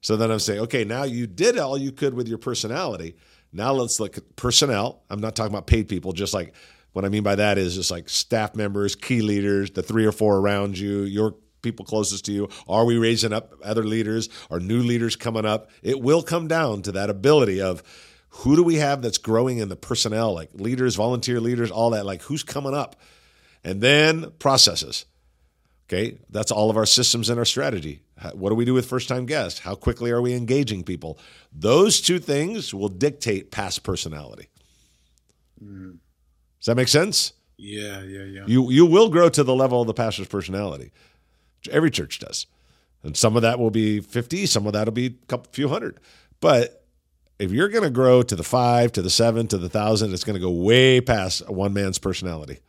So 0.01 0.15
then 0.15 0.31
I'm 0.31 0.39
saying, 0.39 0.61
okay, 0.61 0.83
now 0.83 1.03
you 1.03 1.27
did 1.27 1.57
all 1.57 1.77
you 1.77 1.91
could 1.91 2.13
with 2.13 2.27
your 2.27 2.37
personality. 2.37 3.15
Now 3.53 3.71
let's 3.73 3.99
look 3.99 4.17
at 4.17 4.35
personnel. 4.35 5.03
I'm 5.09 5.19
not 5.19 5.35
talking 5.35 5.53
about 5.53 5.67
paid 5.67 5.89
people, 5.89 6.13
just 6.13 6.33
like 6.33 6.53
what 6.93 7.05
I 7.05 7.09
mean 7.09 7.23
by 7.23 7.35
that 7.35 7.57
is 7.57 7.75
just 7.75 7.91
like 7.91 8.09
staff 8.09 8.55
members, 8.55 8.95
key 8.95 9.21
leaders, 9.21 9.71
the 9.71 9.83
three 9.83 10.05
or 10.05 10.11
four 10.11 10.37
around 10.37 10.77
you, 10.77 11.01
your 11.01 11.35
people 11.61 11.85
closest 11.85 12.25
to 12.25 12.31
you. 12.31 12.49
Are 12.67 12.85
we 12.85 12.97
raising 12.97 13.33
up 13.33 13.53
other 13.63 13.83
leaders? 13.83 14.29
Are 14.49 14.59
new 14.59 14.81
leaders 14.81 15.15
coming 15.15 15.45
up? 15.45 15.69
It 15.81 16.01
will 16.01 16.23
come 16.23 16.47
down 16.47 16.81
to 16.83 16.91
that 16.93 17.09
ability 17.09 17.61
of 17.61 17.83
who 18.29 18.55
do 18.55 18.63
we 18.63 18.75
have 18.75 19.01
that's 19.01 19.17
growing 19.17 19.57
in 19.57 19.69
the 19.69 19.75
personnel, 19.75 20.33
like 20.33 20.49
leaders, 20.53 20.95
volunteer 20.95 21.39
leaders, 21.39 21.69
all 21.69 21.89
that, 21.91 22.05
like 22.05 22.21
who's 22.23 22.43
coming 22.43 22.73
up? 22.73 22.95
And 23.63 23.81
then 23.81 24.31
processes. 24.39 25.05
Okay, 25.87 26.17
that's 26.29 26.51
all 26.51 26.69
of 26.69 26.77
our 26.77 26.85
systems 26.85 27.29
and 27.29 27.37
our 27.37 27.45
strategy. 27.45 28.01
What 28.33 28.49
do 28.49 28.55
we 28.55 28.63
do 28.63 28.73
with 28.73 28.85
first 28.85 29.09
time 29.09 29.25
guests? 29.25 29.59
How 29.59 29.75
quickly 29.75 30.11
are 30.11 30.21
we 30.21 30.33
engaging 30.33 30.83
people? 30.83 31.19
Those 31.51 31.99
two 31.99 32.19
things 32.19 32.73
will 32.73 32.87
dictate 32.87 33.51
past 33.51 33.83
personality. 33.83 34.47
Mm. 35.61 35.97
Does 36.59 36.67
that 36.67 36.75
make 36.75 36.87
sense? 36.87 37.33
Yeah, 37.57 38.01
yeah, 38.03 38.23
yeah. 38.23 38.43
You 38.47 38.71
you 38.71 38.85
will 38.85 39.09
grow 39.09 39.27
to 39.29 39.43
the 39.43 39.53
level 39.53 39.81
of 39.81 39.87
the 39.87 39.93
pastor's 39.93 40.27
personality. 40.27 40.91
Every 41.69 41.91
church 41.91 42.19
does. 42.19 42.47
And 43.03 43.17
some 43.17 43.35
of 43.35 43.41
that 43.41 43.59
will 43.59 43.71
be 43.71 43.99
50, 43.99 44.45
some 44.45 44.67
of 44.67 44.73
that 44.73 44.85
will 44.85 44.91
be 44.91 45.07
a 45.07 45.25
couple 45.27 45.51
few 45.51 45.69
hundred. 45.69 45.99
But 46.39 46.85
if 47.39 47.51
you're 47.51 47.69
going 47.69 47.83
to 47.83 47.89
grow 47.89 48.21
to 48.21 48.35
the 48.35 48.43
5, 48.43 48.91
to 48.93 49.01
the 49.01 49.09
7, 49.09 49.47
to 49.47 49.57
the 49.57 49.63
1000, 49.63 50.13
it's 50.13 50.23
going 50.23 50.35
to 50.35 50.39
go 50.39 50.51
way 50.51 51.01
past 51.01 51.49
one 51.49 51.73
man's 51.73 51.97
personality. 51.97 52.59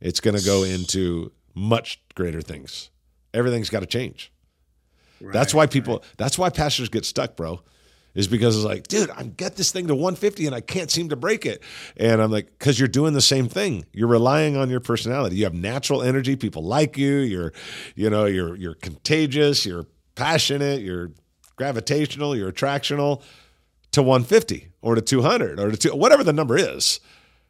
It's 0.00 0.20
going 0.20 0.36
to 0.36 0.44
go 0.44 0.64
into 0.64 1.32
much 1.54 2.02
greater 2.14 2.40
things. 2.40 2.90
Everything's 3.32 3.70
got 3.70 3.80
to 3.80 3.86
change. 3.86 4.32
Right, 5.20 5.32
that's 5.32 5.54
why 5.54 5.66
people. 5.66 5.94
Right. 5.94 6.04
That's 6.16 6.38
why 6.38 6.50
pastors 6.50 6.88
get 6.88 7.04
stuck, 7.04 7.36
bro. 7.36 7.60
Is 8.14 8.28
because 8.28 8.54
it's 8.56 8.64
like, 8.64 8.86
dude, 8.86 9.10
I 9.10 9.24
get 9.24 9.56
this 9.56 9.72
thing 9.72 9.88
to 9.88 9.94
150 9.94 10.46
and 10.46 10.54
I 10.54 10.60
can't 10.60 10.88
seem 10.88 11.08
to 11.08 11.16
break 11.16 11.44
it. 11.44 11.62
And 11.96 12.22
I'm 12.22 12.30
like, 12.30 12.46
because 12.58 12.78
you're 12.78 12.86
doing 12.86 13.12
the 13.12 13.20
same 13.20 13.48
thing. 13.48 13.86
You're 13.92 14.08
relying 14.08 14.56
on 14.56 14.70
your 14.70 14.78
personality. 14.78 15.36
You 15.36 15.44
have 15.44 15.54
natural 15.54 16.00
energy. 16.00 16.36
People 16.36 16.62
like 16.62 16.96
you. 16.96 17.16
You're, 17.16 17.52
you 17.96 18.10
know, 18.10 18.26
you're 18.26 18.54
you're 18.54 18.74
contagious. 18.74 19.66
You're 19.66 19.86
passionate. 20.14 20.80
You're 20.80 21.10
gravitational. 21.56 22.36
You're 22.36 22.52
attractional 22.52 23.22
to 23.92 24.02
150 24.02 24.68
or 24.82 24.94
to 24.94 25.00
200 25.00 25.58
or 25.58 25.70
to 25.70 25.76
two, 25.76 25.90
whatever 25.90 26.24
the 26.24 26.32
number 26.32 26.56
is. 26.56 27.00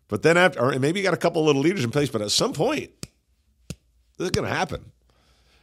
But 0.09 0.22
then 0.22 0.37
after, 0.37 0.61
or 0.61 0.79
maybe 0.79 1.00
you 1.00 1.05
got 1.05 1.14
a 1.14 1.18
couple 1.18 1.44
little 1.44 1.62
leaders 1.62 1.85
in 1.85 1.90
place, 1.90 2.11
but 2.11 2.20
at 2.20 2.31
some 2.31 2.53
point, 2.53 2.90
this 4.18 4.27
is 4.27 4.31
going 4.31 4.48
to 4.48 4.55
happen. 4.55 4.92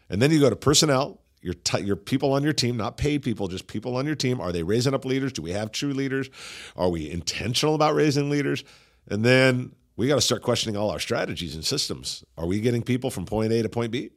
And 0.10 0.22
then 0.22 0.32
you 0.32 0.40
go 0.40 0.50
to 0.50 0.56
personnel, 0.56 1.22
your 1.42 1.54
t- 1.54 1.82
your 1.82 1.96
people 1.96 2.34
on 2.34 2.44
your 2.44 2.54
team, 2.54 2.78
not 2.78 2.98
paid 2.98 3.24
people, 3.24 3.48
just 3.48 3.68
people 3.68 3.96
on 3.96 4.06
your 4.06 4.16
team. 4.16 4.40
Are 4.40 4.52
they 4.52 4.64
raising 4.64 4.94
up 4.94 5.06
leaders? 5.06 5.34
Do 5.34 5.42
we 5.42 5.52
have 5.52 5.72
true 5.72 5.94
leaders? 5.94 6.30
Are 6.76 6.90
we 6.90 7.10
intentional 7.10 7.76
about 7.76 7.96
raising 7.96 8.30
leaders? 8.30 8.64
And 9.08 9.24
then 9.26 9.74
we 9.96 10.08
got 10.08 10.16
to 10.16 10.22
start 10.22 10.42
questioning 10.42 10.78
all 10.78 10.92
our 10.92 11.00
strategies 11.00 11.56
and 11.56 11.66
systems. 11.66 12.24
Are 12.38 12.46
we 12.46 12.62
getting 12.62 12.84
people 12.84 13.10
from 13.10 13.26
point 13.26 13.52
A 13.52 13.62
to 13.64 13.70
point 13.70 13.92
B? 13.92 14.12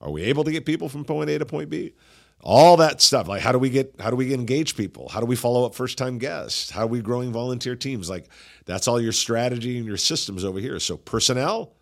Are 0.00 0.10
we 0.10 0.22
able 0.22 0.44
to 0.44 0.50
get 0.50 0.66
people 0.66 0.88
from 0.88 1.04
point 1.04 1.30
A 1.30 1.38
to 1.38 1.46
point 1.46 1.70
B? 1.70 1.92
All 2.40 2.76
that 2.78 3.00
stuff. 3.00 3.28
Like 3.28 3.42
how 3.42 3.52
do 3.52 3.58
we 3.58 3.70
get 3.70 3.94
how 4.00 4.10
do 4.10 4.16
we 4.16 4.34
engage 4.34 4.76
people? 4.76 5.08
How 5.08 5.20
do 5.20 5.26
we 5.26 5.36
follow 5.36 5.64
up 5.64 5.74
first 5.74 5.96
time 5.96 6.18
guests? 6.18 6.70
How 6.70 6.82
are 6.82 6.88
we 6.88 7.00
growing 7.00 7.32
volunteer 7.32 7.76
teams? 7.76 8.10
Like 8.10 8.26
that's 8.64 8.88
all 8.88 9.00
your 9.00 9.12
strategy 9.12 9.76
and 9.76 9.86
your 9.86 9.96
systems 9.96 10.44
over 10.44 10.58
here. 10.58 10.80
So 10.80 10.96
personnel, 10.96 11.74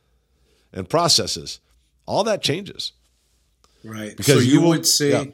and 0.72 0.88
processes, 0.88 1.60
all 2.06 2.24
that 2.24 2.42
changes. 2.42 2.92
Right. 3.84 4.16
Because 4.16 4.34
so 4.34 4.38
you, 4.40 4.60
you 4.60 4.60
would 4.62 4.86
say, 4.86 5.10
yeah. 5.10 5.24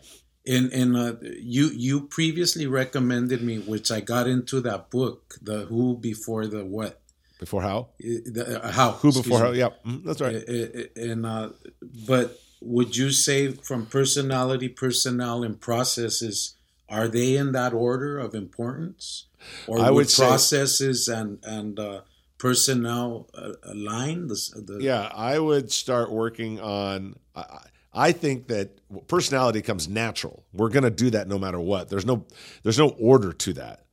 in 0.45 0.71
in 0.71 0.97
uh, 0.97 1.17
you 1.23 1.71
you 1.75 2.03
previously 2.03 2.67
recommended 2.67 3.43
me, 3.43 3.59
which 3.59 3.91
I 3.91 4.01
got 4.01 4.27
into 4.27 4.61
that 4.61 4.91
book, 4.91 5.37
the 5.43 5.67
Who 5.67 5.97
Before 5.97 6.47
the 6.47 6.65
What. 6.65 7.01
Before 7.39 7.63
how? 7.63 7.89
The, 7.99 8.63
uh, 8.63 8.73
how? 8.73 8.93
Who 8.93 9.13
before 9.13 9.39
how? 9.39 9.51
Yeah, 9.53 9.71
mm-hmm, 9.85 10.07
that's 10.07 10.21
right. 10.21 10.37
And 10.97 11.27
uh, 11.27 11.51
but 12.07 12.39
would 12.61 12.97
you 12.97 13.11
say 13.11 13.53
from 13.53 13.87
personality, 13.87 14.69
personnel, 14.69 15.43
and 15.43 15.61
processes, 15.61 16.55
are 16.89 17.09
they 17.09 17.37
in 17.37 17.53
that 17.53 17.75
order 17.75 18.19
of 18.19 18.35
importance, 18.35 19.27
or 19.67 19.81
I 19.81 19.91
would 19.91 20.09
processes 20.09 21.07
say, 21.07 21.13
and 21.13 21.39
and 21.45 21.79
uh, 21.79 22.01
personnel 22.39 23.29
uh, 23.35 23.53
align? 23.65 24.29
The, 24.29 24.63
the, 24.67 24.83
yeah, 24.83 25.11
I 25.15 25.39
would 25.39 25.71
start 25.71 26.11
working 26.11 26.59
on. 26.61 27.17
I, 27.35 27.61
I 27.97 28.13
think 28.13 28.49
that 28.49 28.79
personality 29.09 29.63
comes 29.63 29.89
natural. 29.89 30.45
We're 30.53 30.69
going 30.69 30.85
to 30.85 30.91
do 30.91 31.11
that 31.11 31.27
no 31.27 31.39
matter 31.39 31.59
what. 31.59 31.89
There's 31.89 32.07
no 32.07 32.27
there's 32.63 32.79
no 32.79 32.91
order 32.91 33.33
to 33.33 33.53
that. 33.55 33.85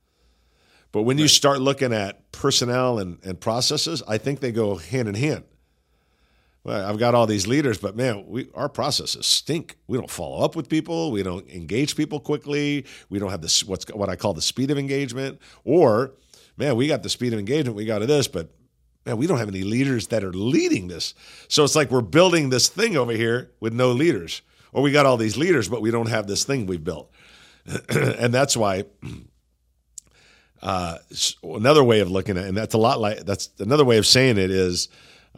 But 0.92 1.02
when 1.02 1.16
right. 1.16 1.22
you 1.22 1.28
start 1.28 1.60
looking 1.60 1.92
at 1.92 2.30
personnel 2.30 2.98
and, 2.98 3.18
and 3.24 3.40
processes, 3.40 4.02
I 4.06 4.18
think 4.18 4.40
they 4.40 4.52
go 4.52 4.76
hand 4.76 5.08
in 5.08 5.14
hand. 5.14 5.44
Well, 6.62 6.88
I've 6.88 6.98
got 6.98 7.14
all 7.14 7.26
these 7.26 7.46
leaders, 7.46 7.78
but 7.78 7.96
man, 7.96 8.26
we 8.26 8.48
our 8.54 8.68
processes 8.68 9.26
stink. 9.26 9.76
We 9.86 9.98
don't 9.98 10.10
follow 10.10 10.44
up 10.44 10.54
with 10.54 10.68
people. 10.68 11.10
We 11.10 11.22
don't 11.22 11.48
engage 11.48 11.96
people 11.96 12.20
quickly. 12.20 12.86
We 13.08 13.18
don't 13.18 13.30
have 13.30 13.42
this 13.42 13.64
what's 13.64 13.86
what 13.92 14.08
I 14.08 14.16
call 14.16 14.34
the 14.34 14.42
speed 14.42 14.70
of 14.70 14.78
engagement. 14.78 15.40
Or 15.64 16.12
man, 16.56 16.76
we 16.76 16.86
got 16.86 17.02
the 17.02 17.10
speed 17.10 17.32
of 17.32 17.38
engagement, 17.38 17.76
we 17.76 17.84
got 17.86 17.98
to 18.00 18.06
this, 18.06 18.28
but 18.28 18.50
man, 19.04 19.16
we 19.16 19.26
don't 19.26 19.38
have 19.38 19.48
any 19.48 19.62
leaders 19.62 20.08
that 20.08 20.24
are 20.24 20.32
leading 20.32 20.88
this. 20.88 21.14
So 21.48 21.64
it's 21.64 21.76
like 21.76 21.90
we're 21.90 22.00
building 22.00 22.50
this 22.50 22.68
thing 22.68 22.96
over 22.96 23.12
here 23.12 23.50
with 23.60 23.72
no 23.72 23.92
leaders. 23.92 24.42
Or 24.72 24.82
we 24.82 24.90
got 24.90 25.06
all 25.06 25.16
these 25.16 25.36
leaders, 25.36 25.68
but 25.68 25.80
we 25.80 25.90
don't 25.90 26.08
have 26.08 26.26
this 26.26 26.44
thing 26.44 26.66
we've 26.66 26.82
built. 26.82 27.10
and 27.88 28.34
that's 28.34 28.56
why 28.56 28.84
uh, 30.62 30.98
another 31.42 31.84
way 31.84 32.00
of 32.00 32.10
looking 32.10 32.36
at 32.36 32.44
it, 32.44 32.48
and 32.48 32.56
that's 32.56 32.74
a 32.74 32.78
lot 32.78 33.00
like 33.00 33.24
that's 33.24 33.50
another 33.58 33.84
way 33.84 33.98
of 33.98 34.06
saying 34.06 34.36
it 34.36 34.50
is 34.50 34.88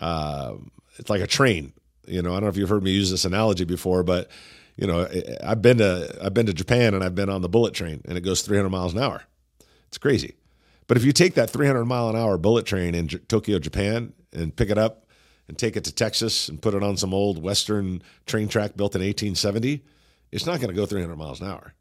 uh, 0.01 0.55
it's 0.99 1.11
like 1.11 1.21
a 1.21 1.27
train. 1.27 1.73
You 2.07 2.23
know, 2.23 2.31
I 2.31 2.35
don't 2.35 2.45
know 2.45 2.49
if 2.49 2.57
you've 2.57 2.69
heard 2.69 2.83
me 2.83 2.93
use 2.93 3.11
this 3.11 3.25
analogy 3.25 3.65
before, 3.65 4.03
but 4.03 4.31
you 4.77 4.87
know, 4.87 5.09
I've 5.45 5.63
been 5.63 5.79
to 5.79 6.19
I've 6.23 6.35
been 6.35 6.47
to 6.47 6.55
Japan 6.55 6.95
and 6.95 7.05
I've 7.05 7.15
been 7.15 7.31
on 7.31 7.43
the 7.43 7.49
bullet 7.49 7.75
train 7.75 8.03
and 8.07 8.17
it 8.17 8.23
goes 8.23 8.43
300 8.43 8.69
miles 8.71 8.95
an 8.95 9.03
hour. 9.03 9.23
It's 9.89 9.99
crazy. 9.99 10.35
But 10.87 10.97
if 10.97 11.05
you 11.05 11.13
take 11.13 11.35
that 11.35 11.51
300 11.51 11.85
mile 11.85 12.09
an 12.09 12.17
hour 12.17 12.39
bullet 12.39 12.67
train 12.67 12.95
in 12.95 13.09
J- 13.09 13.19
Tokyo, 13.19 13.59
Japan, 13.59 14.13
and 14.33 14.55
pick 14.55 14.71
it 14.71 14.79
up 14.79 15.07
and 15.49 15.59
take 15.59 15.77
it 15.77 15.85
to 15.85 15.93
Texas 15.93 16.49
and 16.49 16.61
put 16.61 16.75
it 16.75 16.83
on 16.83 16.97
some 16.97 17.15
old 17.15 17.43
Western 17.43 18.03
train 18.27 18.49
track 18.49 18.77
built 18.77 18.95
in 18.95 19.01
1870, 19.01 19.85
it's 20.33 20.47
not 20.47 20.61
going 20.61 20.71
to 20.71 20.77
go 20.77 20.87
300 20.87 21.17
miles 21.17 21.41
an 21.41 21.49
hour. 21.49 21.75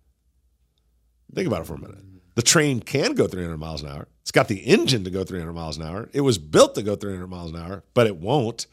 Think 1.34 1.48
about 1.48 1.62
it 1.62 1.68
for 1.68 1.76
a 1.76 1.80
minute. 1.80 1.98
The 2.36 2.42
train 2.42 2.80
can 2.80 3.14
go 3.14 3.28
300 3.28 3.58
miles 3.58 3.82
an 3.82 3.90
hour. 3.90 4.08
It's 4.22 4.32
got 4.32 4.48
the 4.48 4.60
engine 4.60 5.04
to 5.04 5.10
go 5.10 5.24
300 5.24 5.54
miles 5.54 5.78
an 5.78 5.84
hour. 5.84 6.10
It 6.14 6.22
was 6.22 6.38
built 6.38 6.76
to 6.76 6.84
go 6.84 6.96
300 6.96 7.28
miles 7.28 7.52
an 7.52 7.58
hour, 7.58 7.84
but 7.94 8.08
it 8.08 8.18
won't 8.18 8.68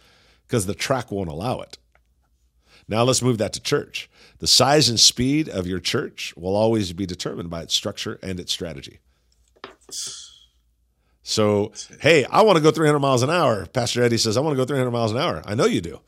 because 0.46 0.66
the 0.66 0.74
track 0.74 1.10
won't 1.10 1.30
allow 1.30 1.60
it. 1.60 1.78
Now 2.88 3.04
let's 3.04 3.22
move 3.22 3.38
that 3.38 3.52
to 3.54 3.60
church. 3.60 4.10
The 4.38 4.46
size 4.46 4.88
and 4.88 4.98
speed 4.98 5.48
of 5.48 5.66
your 5.66 5.78
church 5.78 6.34
will 6.36 6.56
always 6.56 6.92
be 6.92 7.06
determined 7.06 7.50
by 7.50 7.62
its 7.62 7.74
structure 7.74 8.18
and 8.22 8.40
its 8.40 8.52
strategy. 8.52 9.00
So, 11.22 11.72
hey, 12.00 12.24
I 12.24 12.42
want 12.42 12.56
to 12.56 12.62
go 12.62 12.70
300 12.70 12.98
miles 12.98 13.22
an 13.22 13.30
hour. 13.30 13.66
Pastor 13.66 14.02
Eddie 14.02 14.18
says, 14.18 14.36
I 14.36 14.40
want 14.40 14.54
to 14.54 14.56
go 14.56 14.64
300 14.64 14.90
miles 14.90 15.12
an 15.12 15.18
hour. 15.18 15.42
I 15.46 15.54
know 15.54 15.66
you 15.66 15.80
do. 15.80 16.00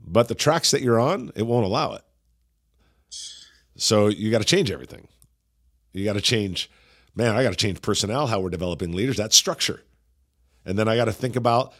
But 0.00 0.28
the 0.28 0.34
tracks 0.34 0.70
that 0.70 0.82
you're 0.82 0.98
on, 0.98 1.30
it 1.34 1.42
won't 1.42 1.66
allow 1.66 1.94
it. 1.94 2.02
So 3.76 4.08
you 4.08 4.30
got 4.30 4.40
to 4.40 4.46
change 4.46 4.70
everything. 4.70 5.08
You 5.92 6.04
got 6.04 6.14
to 6.14 6.20
change, 6.20 6.70
man, 7.14 7.36
I 7.36 7.42
got 7.42 7.50
to 7.50 7.56
change 7.56 7.82
personnel, 7.82 8.26
how 8.26 8.40
we're 8.40 8.50
developing 8.50 8.92
leaders, 8.92 9.18
that 9.18 9.32
structure. 9.32 9.82
And 10.64 10.78
then 10.78 10.88
I 10.88 10.96
got 10.96 11.06
to 11.06 11.12
think 11.12 11.36
about 11.36 11.74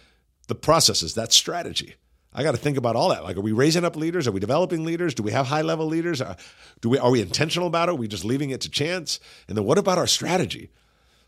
the 0.48 0.54
processes, 0.54 1.14
that 1.14 1.32
strategy. 1.32 1.94
I 2.34 2.42
got 2.42 2.52
to 2.52 2.58
think 2.58 2.76
about 2.76 2.96
all 2.96 3.10
that. 3.10 3.24
Like, 3.24 3.36
are 3.36 3.42
we 3.42 3.52
raising 3.52 3.84
up 3.84 3.94
leaders? 3.94 4.26
Are 4.26 4.32
we 4.32 4.40
developing 4.40 4.84
leaders? 4.84 5.14
Do 5.14 5.22
we 5.22 5.32
have 5.32 5.46
high 5.46 5.62
level 5.62 5.86
leaders? 5.86 6.20
Uh, 6.20 6.36
do 6.80 6.88
we 6.88 6.98
are 6.98 7.10
we 7.10 7.20
intentional 7.20 7.68
about 7.68 7.88
it? 7.88 7.92
Are 7.92 7.96
we 7.96 8.08
just 8.08 8.24
leaving 8.24 8.50
it 8.50 8.62
to 8.62 8.70
chance? 8.70 9.20
And 9.48 9.56
then 9.56 9.64
what 9.64 9.78
about 9.78 9.98
our 9.98 10.06
strategy? 10.06 10.70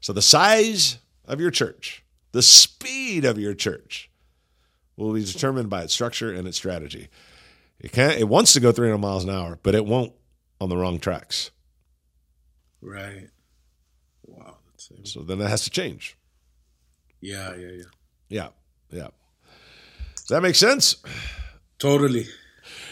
So 0.05 0.13
the 0.13 0.21
size 0.21 0.99
of 1.25 1.41
your 1.41 1.51
church, 1.51 2.05
the 2.33 2.43
speed 2.43 3.25
of 3.25 3.39
your 3.39 3.55
church 3.55 4.11
will 4.99 5.15
be 5.15 5.25
determined 5.25 5.71
by 5.71 5.83
its 5.83 5.95
structure 5.95 6.31
and 6.31 6.47
its 6.47 6.59
strategy. 6.59 7.09
It 7.81 7.91
can't. 7.93 8.19
it 8.19 8.29
wants 8.29 8.53
to 8.53 8.61
go 8.61 8.71
300 8.71 8.99
miles 8.99 9.25
an 9.25 9.31
hour, 9.31 9.59
but 9.63 9.75
it 9.75 9.87
won't 9.87 10.13
on 10.61 10.69
the 10.69 10.77
wrong 10.77 10.99
tracks. 10.99 11.53
Right. 12.83 13.31
Wow. 14.27 14.59
So 15.05 15.21
then 15.23 15.41
it 15.41 15.49
has 15.49 15.65
to 15.65 15.71
change. 15.71 16.19
Yeah, 17.23 17.55
yeah, 17.55 17.71
yeah. 17.71 17.85
Yeah, 18.29 18.49
yeah. 18.91 19.09
Does 20.17 20.29
that 20.29 20.43
make 20.43 20.57
sense? 20.57 20.97
Totally. 21.79 22.27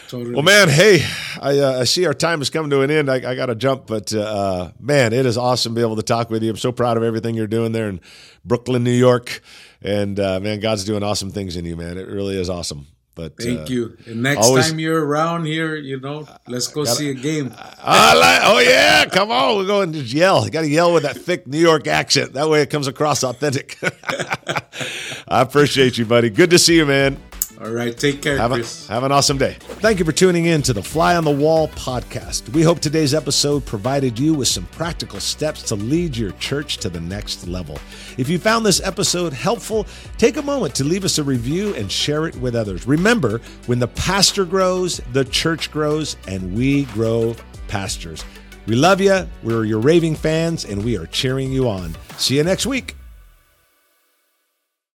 Totally. 0.07 0.33
Well, 0.33 0.43
man, 0.43 0.69
hey, 0.69 1.05
I, 1.41 1.59
uh, 1.59 1.79
I 1.81 1.83
see 1.85 2.05
our 2.05 2.13
time 2.13 2.41
is 2.41 2.49
coming 2.49 2.69
to 2.69 2.81
an 2.81 2.91
end. 2.91 3.09
I, 3.09 3.15
I 3.15 3.35
got 3.35 3.47
to 3.47 3.55
jump, 3.55 3.87
but 3.87 4.13
uh, 4.13 4.71
man, 4.79 5.13
it 5.13 5.25
is 5.25 5.37
awesome 5.37 5.73
to 5.73 5.79
be 5.79 5.81
able 5.81 5.95
to 5.95 6.03
talk 6.03 6.29
with 6.29 6.43
you. 6.43 6.51
I'm 6.51 6.57
so 6.57 6.71
proud 6.71 6.97
of 6.97 7.03
everything 7.03 7.35
you're 7.35 7.47
doing 7.47 7.71
there 7.71 7.89
in 7.89 7.99
Brooklyn, 8.45 8.83
New 8.83 8.91
York, 8.91 9.41
and 9.81 10.19
uh, 10.19 10.39
man, 10.39 10.59
God's 10.59 10.83
doing 10.83 11.03
awesome 11.03 11.31
things 11.31 11.55
in 11.55 11.65
you, 11.65 11.75
man. 11.75 11.97
It 11.97 12.07
really 12.07 12.39
is 12.39 12.49
awesome. 12.49 12.87
But 13.15 13.37
Thank 13.37 13.61
uh, 13.61 13.65
you. 13.65 13.97
And 14.07 14.23
next 14.23 14.45
always- 14.45 14.69
time 14.69 14.79
you're 14.79 15.05
around 15.05 15.45
here, 15.45 15.75
you 15.75 15.99
know, 15.99 16.27
let's 16.47 16.67
go 16.67 16.83
see 16.83 17.11
a 17.11 17.13
game. 17.13 17.49
Like, 17.49 18.41
oh 18.43 18.59
yeah, 18.59 19.05
come 19.05 19.29
on, 19.29 19.57
we're 19.57 19.67
going 19.67 19.93
to 19.93 19.99
yell. 19.99 20.45
You 20.45 20.51
got 20.51 20.61
to 20.61 20.67
yell 20.67 20.93
with 20.93 21.03
that 21.03 21.17
thick 21.17 21.45
New 21.45 21.59
York 21.59 21.85
accent. 21.87 22.33
That 22.33 22.49
way, 22.49 22.61
it 22.61 22.69
comes 22.71 22.87
across 22.87 23.23
authentic. 23.23 23.77
I 25.27 25.41
appreciate 25.41 25.97
you, 25.97 26.05
buddy. 26.05 26.29
Good 26.31 26.49
to 26.51 26.59
see 26.59 26.75
you, 26.75 26.85
man. 26.87 27.17
All 27.63 27.71
right, 27.71 27.97
take 27.97 28.21
care, 28.21 28.37
Have, 28.37 28.51
a, 28.51 28.91
have 28.91 29.03
an 29.03 29.13
awesome 29.13 29.37
day. 29.37 29.55
Thank 29.59 29.97
you 29.97 30.03
for 30.03 30.11
tuning 30.11 30.47
in 30.47 30.61
to 30.63 30.73
the 30.73 30.83
Fly 30.83 31.15
on 31.15 31.23
the 31.23 31.31
Wall 31.31 31.69
podcast. 31.69 32.49
We 32.49 32.61
hope 32.61 32.81
today's 32.81 33.13
episode 33.13 33.65
provided 33.65 34.19
you 34.19 34.33
with 34.33 34.49
some 34.49 34.65
practical 34.65 35.21
steps 35.21 35.61
to 35.63 35.75
lead 35.75 36.17
your 36.17 36.31
church 36.33 36.77
to 36.79 36.89
the 36.89 36.99
next 36.99 37.47
level. 37.47 37.79
If 38.17 38.27
you 38.27 38.37
found 38.37 38.65
this 38.65 38.81
episode 38.81 39.31
helpful, 39.31 39.87
take 40.17 40.35
a 40.35 40.41
moment 40.41 40.75
to 40.75 40.83
leave 40.83 41.05
us 41.05 41.19
a 41.19 41.23
review 41.23 41.73
and 41.75 41.89
share 41.89 42.27
it 42.27 42.35
with 42.35 42.53
others. 42.53 42.85
Remember, 42.85 43.39
when 43.67 43.79
the 43.79 43.87
pastor 43.87 44.43
grows, 44.43 44.99
the 45.13 45.23
church 45.23 45.71
grows, 45.71 46.17
and 46.27 46.53
we 46.53 46.83
grow 46.85 47.33
pastors. 47.69 48.25
We 48.65 48.75
love 48.75 48.99
you. 48.99 49.25
We're 49.41 49.63
your 49.63 49.79
raving 49.79 50.15
fans, 50.15 50.65
and 50.65 50.83
we 50.83 50.97
are 50.97 51.05
cheering 51.05 51.53
you 51.53 51.69
on. 51.69 51.95
See 52.17 52.35
you 52.35 52.43
next 52.43 52.65
week. 52.65 52.97